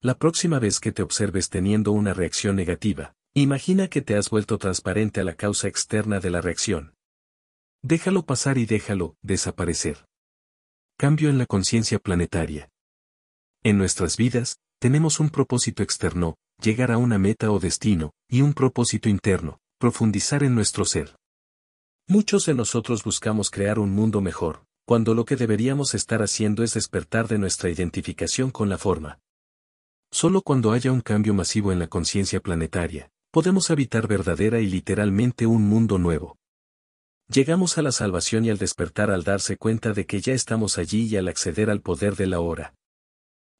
La 0.00 0.18
próxima 0.18 0.58
vez 0.58 0.80
que 0.80 0.92
te 0.92 1.02
observes 1.02 1.48
teniendo 1.48 1.92
una 1.92 2.14
reacción 2.14 2.56
negativa, 2.56 3.14
imagina 3.40 3.88
que 3.88 4.02
te 4.02 4.16
has 4.16 4.28
vuelto 4.28 4.58
transparente 4.58 5.20
a 5.20 5.24
la 5.24 5.34
causa 5.34 5.66
externa 5.66 6.20
de 6.20 6.30
la 6.30 6.40
reacción. 6.40 6.94
Déjalo 7.82 8.26
pasar 8.26 8.58
y 8.58 8.66
déjalo 8.66 9.16
desaparecer. 9.22 10.04
Cambio 10.98 11.30
en 11.30 11.38
la 11.38 11.46
conciencia 11.46 11.98
planetaria. 11.98 12.68
En 13.62 13.78
nuestras 13.78 14.16
vidas, 14.16 14.58
tenemos 14.78 15.18
un 15.18 15.30
propósito 15.30 15.82
externo, 15.82 16.36
llegar 16.60 16.92
a 16.92 16.98
una 16.98 17.18
meta 17.18 17.50
o 17.50 17.58
destino, 17.58 18.12
y 18.28 18.42
un 18.42 18.52
propósito 18.52 19.08
interno, 19.08 19.60
profundizar 19.78 20.42
en 20.42 20.54
nuestro 20.54 20.84
ser. 20.84 21.16
Muchos 22.06 22.46
de 22.46 22.54
nosotros 22.54 23.02
buscamos 23.02 23.50
crear 23.50 23.78
un 23.78 23.90
mundo 23.90 24.20
mejor, 24.20 24.64
cuando 24.84 25.14
lo 25.14 25.24
que 25.24 25.36
deberíamos 25.36 25.94
estar 25.94 26.22
haciendo 26.22 26.62
es 26.62 26.74
despertar 26.74 27.28
de 27.28 27.38
nuestra 27.38 27.70
identificación 27.70 28.50
con 28.50 28.68
la 28.68 28.76
forma. 28.76 29.20
Solo 30.10 30.42
cuando 30.42 30.72
haya 30.72 30.92
un 30.92 31.00
cambio 31.00 31.32
masivo 31.32 31.72
en 31.72 31.78
la 31.78 31.86
conciencia 31.86 32.40
planetaria, 32.40 33.11
podemos 33.32 33.70
habitar 33.70 34.06
verdadera 34.06 34.60
y 34.60 34.66
literalmente 34.66 35.46
un 35.46 35.62
mundo 35.62 35.98
nuevo. 35.98 36.36
Llegamos 37.28 37.78
a 37.78 37.82
la 37.82 37.90
salvación 37.90 38.44
y 38.44 38.50
al 38.50 38.58
despertar 38.58 39.10
al 39.10 39.24
darse 39.24 39.56
cuenta 39.56 39.94
de 39.94 40.04
que 40.04 40.20
ya 40.20 40.34
estamos 40.34 40.76
allí 40.76 41.06
y 41.06 41.16
al 41.16 41.28
acceder 41.28 41.70
al 41.70 41.80
poder 41.80 42.14
de 42.14 42.26
la 42.26 42.40
hora. 42.40 42.74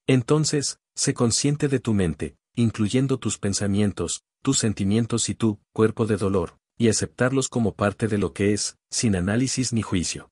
Entonces, 0.06 0.78
sé 0.94 1.14
consciente 1.14 1.68
de 1.68 1.80
tu 1.80 1.94
mente, 1.94 2.36
incluyendo 2.54 3.18
tus 3.18 3.38
pensamientos, 3.38 4.24
tus 4.42 4.58
sentimientos 4.58 5.30
y 5.30 5.34
tu 5.34 5.58
cuerpo 5.72 6.04
de 6.04 6.18
dolor, 6.18 6.58
y 6.76 6.88
aceptarlos 6.88 7.48
como 7.48 7.74
parte 7.74 8.08
de 8.08 8.18
lo 8.18 8.34
que 8.34 8.52
es, 8.52 8.76
sin 8.90 9.16
análisis 9.16 9.72
ni 9.72 9.80
juicio. 9.80 10.30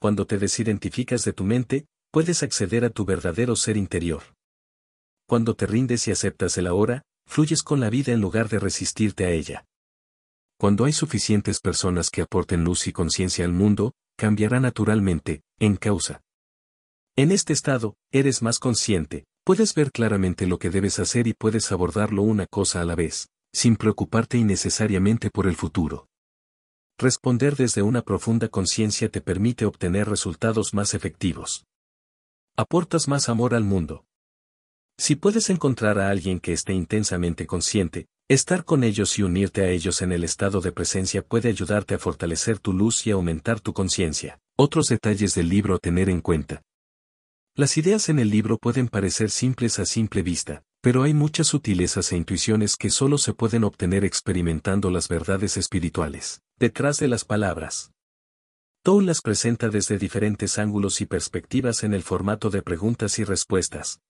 Cuando 0.00 0.26
te 0.26 0.38
desidentificas 0.38 1.22
de 1.24 1.34
tu 1.34 1.44
mente, 1.44 1.86
puedes 2.10 2.42
acceder 2.42 2.86
a 2.86 2.90
tu 2.90 3.04
verdadero 3.04 3.56
ser 3.56 3.76
interior. 3.76 4.22
Cuando 5.26 5.54
te 5.54 5.66
rindes 5.66 6.08
y 6.08 6.12
aceptas 6.12 6.56
el 6.56 6.66
ahora, 6.66 7.02
fluyes 7.28 7.62
con 7.62 7.78
la 7.78 7.90
vida 7.90 8.12
en 8.12 8.20
lugar 8.20 8.48
de 8.48 8.58
resistirte 8.58 9.24
a 9.24 9.30
ella. 9.30 9.66
Cuando 10.58 10.86
hay 10.86 10.92
suficientes 10.92 11.60
personas 11.60 12.10
que 12.10 12.22
aporten 12.22 12.64
luz 12.64 12.88
y 12.88 12.92
conciencia 12.92 13.44
al 13.44 13.52
mundo, 13.52 13.92
cambiará 14.16 14.58
naturalmente, 14.58 15.42
en 15.60 15.76
causa. 15.76 16.22
En 17.14 17.30
este 17.30 17.52
estado, 17.52 17.94
eres 18.10 18.42
más 18.42 18.58
consciente, 18.58 19.26
puedes 19.44 19.74
ver 19.74 19.92
claramente 19.92 20.46
lo 20.46 20.58
que 20.58 20.70
debes 20.70 20.98
hacer 20.98 21.28
y 21.28 21.34
puedes 21.34 21.70
abordarlo 21.70 22.22
una 22.22 22.46
cosa 22.46 22.80
a 22.80 22.84
la 22.84 22.96
vez 22.96 23.28
sin 23.52 23.76
preocuparte 23.76 24.38
innecesariamente 24.38 25.30
por 25.30 25.46
el 25.46 25.56
futuro. 25.56 26.08
Responder 26.98 27.56
desde 27.56 27.82
una 27.82 28.02
profunda 28.02 28.48
conciencia 28.48 29.08
te 29.08 29.20
permite 29.20 29.64
obtener 29.64 30.08
resultados 30.08 30.74
más 30.74 30.94
efectivos. 30.94 31.64
Aportas 32.56 33.08
más 33.08 33.28
amor 33.28 33.54
al 33.54 33.64
mundo. 33.64 34.04
Si 35.00 35.14
puedes 35.14 35.48
encontrar 35.48 36.00
a 36.00 36.10
alguien 36.10 36.40
que 36.40 36.52
esté 36.52 36.72
intensamente 36.72 37.46
consciente, 37.46 38.08
estar 38.28 38.64
con 38.64 38.82
ellos 38.82 39.16
y 39.18 39.22
unirte 39.22 39.62
a 39.62 39.70
ellos 39.70 40.02
en 40.02 40.10
el 40.10 40.24
estado 40.24 40.60
de 40.60 40.72
presencia 40.72 41.22
puede 41.22 41.48
ayudarte 41.48 41.94
a 41.94 41.98
fortalecer 41.98 42.58
tu 42.58 42.72
luz 42.72 43.06
y 43.06 43.12
aumentar 43.12 43.60
tu 43.60 43.72
conciencia. 43.72 44.40
Otros 44.56 44.88
detalles 44.88 45.36
del 45.36 45.48
libro 45.48 45.76
a 45.76 45.78
tener 45.78 46.08
en 46.08 46.20
cuenta. 46.20 46.62
Las 47.54 47.76
ideas 47.78 48.08
en 48.08 48.18
el 48.18 48.28
libro 48.28 48.58
pueden 48.58 48.88
parecer 48.88 49.30
simples 49.30 49.78
a 49.78 49.86
simple 49.86 50.22
vista, 50.22 50.64
pero 50.80 51.04
hay 51.04 51.14
muchas 51.14 51.46
sutilezas 51.46 52.10
e 52.10 52.16
intuiciones 52.16 52.76
que 52.76 52.90
solo 52.90 53.18
se 53.18 53.34
pueden 53.34 53.62
obtener 53.62 54.04
experimentando 54.04 54.90
las 54.90 55.08
verdades 55.08 55.56
espirituales, 55.56 56.42
detrás 56.58 56.98
de 56.98 57.06
las 57.06 57.24
palabras. 57.24 57.92
Toul 58.82 59.06
las 59.06 59.20
presenta 59.22 59.68
desde 59.68 59.96
diferentes 59.96 60.58
ángulos 60.58 61.00
y 61.00 61.06
perspectivas 61.06 61.84
en 61.84 61.94
el 61.94 62.02
formato 62.02 62.50
de 62.50 62.62
preguntas 62.62 63.18
y 63.20 63.24
respuestas. 63.24 64.00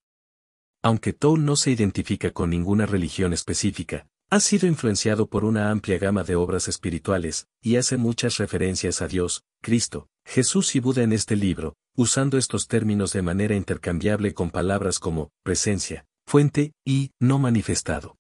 Aunque 0.83 1.13
Toul 1.13 1.45
no 1.45 1.57
se 1.57 1.71
identifica 1.71 2.31
con 2.31 2.51
ninguna 2.51 2.87
religión 2.87 3.33
específica, 3.33 4.07
ha 4.31 4.41
sido 4.41 4.67
influenciado 4.67 5.29
por 5.29 5.45
una 5.45 5.71
amplia 5.71 5.99
gama 5.99 6.23
de 6.23 6.37
obras 6.37 6.69
espirituales, 6.69 7.49
y 7.63 7.77
hace 7.77 7.97
muchas 7.97 8.37
referencias 8.37 9.01
a 9.01 9.09
Dios, 9.09 9.43
Cristo, 9.63 10.09
Jesús 10.25 10.77
y 10.77 10.81
Buda 10.81 11.03
en 11.03 11.13
este 11.13 11.35
libro, 11.35 11.75
usando 11.97 12.37
estos 12.37 12.69
términos 12.69 13.13
de 13.13 13.23
manera 13.23 13.57
intercambiable 13.57 14.35
con 14.35 14.51
palabras 14.51 14.99
como 14.99 15.31
presencia, 15.43 16.07
fuente 16.27 16.73
y 16.85 17.11
no 17.19 17.39
manifestado. 17.39 18.17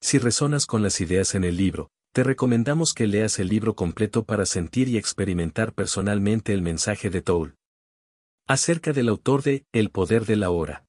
Si 0.00 0.18
resonas 0.18 0.64
con 0.64 0.82
las 0.82 1.00
ideas 1.00 1.34
en 1.34 1.44
el 1.44 1.56
libro, 1.56 1.90
te 2.12 2.24
recomendamos 2.24 2.94
que 2.94 3.06
leas 3.06 3.38
el 3.38 3.48
libro 3.48 3.76
completo 3.76 4.24
para 4.24 4.46
sentir 4.46 4.88
y 4.88 4.96
experimentar 4.96 5.74
personalmente 5.74 6.52
el 6.52 6.62
mensaje 6.62 7.10
de 7.10 7.20
Toul. 7.22 7.54
Acerca 8.48 8.92
del 8.92 9.08
autor 9.08 9.42
de 9.42 9.66
El 9.72 9.90
poder 9.90 10.24
de 10.24 10.36
la 10.36 10.50
hora. 10.50 10.86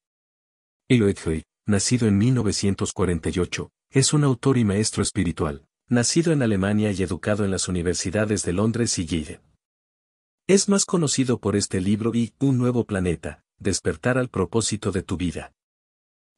Eloy, 0.93 1.45
nacido 1.65 2.05
en 2.05 2.17
1948, 2.17 3.71
es 3.91 4.11
un 4.11 4.25
autor 4.25 4.57
y 4.57 4.65
maestro 4.65 5.01
espiritual, 5.01 5.65
nacido 5.87 6.33
en 6.33 6.41
Alemania 6.41 6.91
y 6.91 7.01
educado 7.01 7.45
en 7.45 7.51
las 7.51 7.69
universidades 7.69 8.43
de 8.43 8.51
Londres 8.51 8.99
y 8.99 9.05
Yale. 9.05 9.39
Es 10.47 10.67
más 10.67 10.83
conocido 10.83 11.39
por 11.39 11.55
este 11.55 11.79
libro 11.79 12.13
y 12.13 12.33
Un 12.39 12.57
nuevo 12.57 12.83
planeta, 12.83 13.41
despertar 13.57 14.17
al 14.17 14.27
propósito 14.27 14.91
de 14.91 15.01
tu 15.01 15.15
vida. 15.15 15.53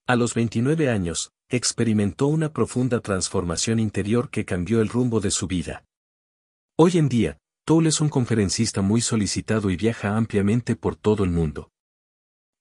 A 0.05 0.15
los 0.15 0.35
29 0.35 0.87
años, 0.87 1.31
experimentó 1.49 2.27
una 2.27 2.53
profunda 2.53 2.99
transformación 2.99 3.79
interior 3.79 4.29
que 4.29 4.45
cambió 4.45 4.81
el 4.81 4.89
rumbo 4.89 5.19
de 5.19 5.31
su 5.31 5.47
vida. 5.47 5.83
Hoy 6.77 6.99
en 6.99 7.09
día, 7.09 7.39
Toll 7.65 7.87
es 7.87 7.99
un 8.01 8.09
conferencista 8.09 8.83
muy 8.83 9.01
solicitado 9.01 9.71
y 9.71 9.77
viaja 9.77 10.15
ampliamente 10.15 10.75
por 10.75 10.95
todo 10.95 11.23
el 11.23 11.31
mundo. 11.31 11.72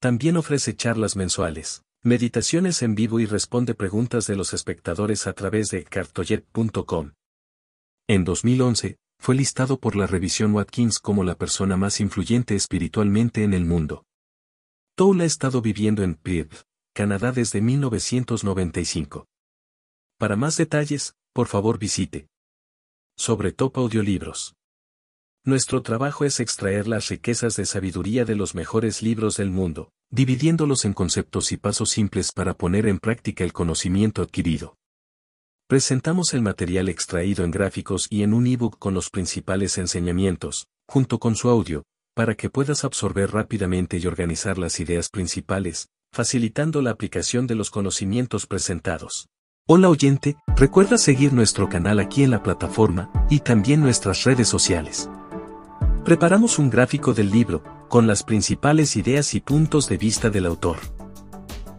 También 0.02 0.36
ofrece 0.36 0.74
charlas 0.74 1.14
mensuales, 1.14 1.84
meditaciones 2.02 2.82
en 2.82 2.96
vivo 2.96 3.20
y 3.20 3.26
responde 3.26 3.72
preguntas 3.76 4.26
de 4.26 4.34
los 4.34 4.52
espectadores 4.52 5.28
a 5.28 5.32
través 5.32 5.68
de 5.68 5.84
cartojet.com. 5.84 7.12
En 8.08 8.24
2011, 8.24 8.96
fue 9.20 9.36
listado 9.36 9.78
por 9.78 9.94
la 9.94 10.08
revisión 10.08 10.54
Watkins 10.54 10.98
como 10.98 11.22
la 11.22 11.36
persona 11.36 11.76
más 11.76 12.00
influyente 12.00 12.56
espiritualmente 12.56 13.44
en 13.44 13.54
el 13.54 13.64
mundo. 13.64 14.04
Toll 14.96 15.20
ha 15.20 15.24
estado 15.24 15.62
viviendo 15.62 16.02
en 16.02 16.16
Perth, 16.16 16.62
Canadá 16.92 17.30
desde 17.30 17.60
1995. 17.60 19.28
Para 20.18 20.34
más 20.34 20.56
detalles, 20.56 21.14
por 21.32 21.46
favor 21.46 21.78
visite 21.78 22.26
sobre 23.16 23.52
Top 23.52 23.78
Audiolibros. 23.78 24.56
Nuestro 25.44 25.82
trabajo 25.82 26.24
es 26.24 26.38
extraer 26.38 26.86
las 26.86 27.08
riquezas 27.08 27.56
de 27.56 27.66
sabiduría 27.66 28.24
de 28.24 28.36
los 28.36 28.54
mejores 28.54 29.02
libros 29.02 29.36
del 29.36 29.50
mundo, 29.50 29.90
dividiéndolos 30.08 30.84
en 30.84 30.92
conceptos 30.92 31.50
y 31.50 31.56
pasos 31.56 31.90
simples 31.90 32.30
para 32.30 32.54
poner 32.54 32.86
en 32.86 33.00
práctica 33.00 33.42
el 33.42 33.52
conocimiento 33.52 34.22
adquirido. 34.22 34.76
Presentamos 35.66 36.32
el 36.32 36.42
material 36.42 36.88
extraído 36.88 37.44
en 37.44 37.50
gráficos 37.50 38.06
y 38.08 38.22
en 38.22 38.34
un 38.34 38.46
ebook 38.46 38.78
con 38.78 38.94
los 38.94 39.10
principales 39.10 39.78
enseñamientos, 39.78 40.68
junto 40.88 41.18
con 41.18 41.34
su 41.34 41.48
audio, 41.48 41.82
para 42.14 42.36
que 42.36 42.48
puedas 42.48 42.84
absorber 42.84 43.32
rápidamente 43.32 43.98
y 43.98 44.06
organizar 44.06 44.58
las 44.58 44.78
ideas 44.78 45.08
principales, 45.08 45.88
facilitando 46.12 46.82
la 46.82 46.90
aplicación 46.90 47.48
de 47.48 47.56
los 47.56 47.70
conocimientos 47.70 48.46
presentados. 48.46 49.26
Hola 49.66 49.88
oyente, 49.88 50.36
recuerda 50.56 50.98
seguir 50.98 51.32
nuestro 51.32 51.68
canal 51.68 51.98
aquí 51.98 52.22
en 52.22 52.30
la 52.30 52.44
plataforma 52.44 53.10
y 53.28 53.40
también 53.40 53.80
nuestras 53.80 54.22
redes 54.22 54.46
sociales. 54.46 55.08
Preparamos 56.04 56.58
un 56.58 56.68
gráfico 56.68 57.14
del 57.14 57.30
libro, 57.30 57.62
con 57.88 58.08
las 58.08 58.24
principales 58.24 58.96
ideas 58.96 59.34
y 59.34 59.40
puntos 59.40 59.88
de 59.88 59.98
vista 59.98 60.30
del 60.30 60.46
autor. 60.46 60.78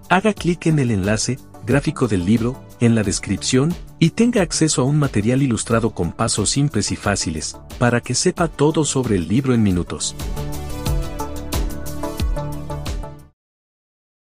Haga 0.10 0.34
clic 0.34 0.68
en 0.68 0.80
el 0.80 0.92
enlace, 0.92 1.40
gráfico 1.66 2.08
del 2.08 2.26
libro, 2.26 2.64
en 2.80 2.96
la 2.96 3.04
descripción, 3.04 3.76
y 4.00 4.12
tenga 4.12 4.42
acceso 4.42 4.82
a 4.82 4.86
un 4.86 4.98
material 4.98 5.42
ilustrado 5.42 5.90
con 5.90 6.14
pasos 6.14 6.52
simples 6.52 6.94
y 6.94 6.96
fáciles, 6.96 7.58
para 7.80 8.00
que 8.00 8.16
sepa 8.16 8.48
todo 8.48 8.86
sobre 8.86 9.18
el 9.18 9.28
libro 9.28 9.54
en 9.54 9.62
minutos. 9.62 10.16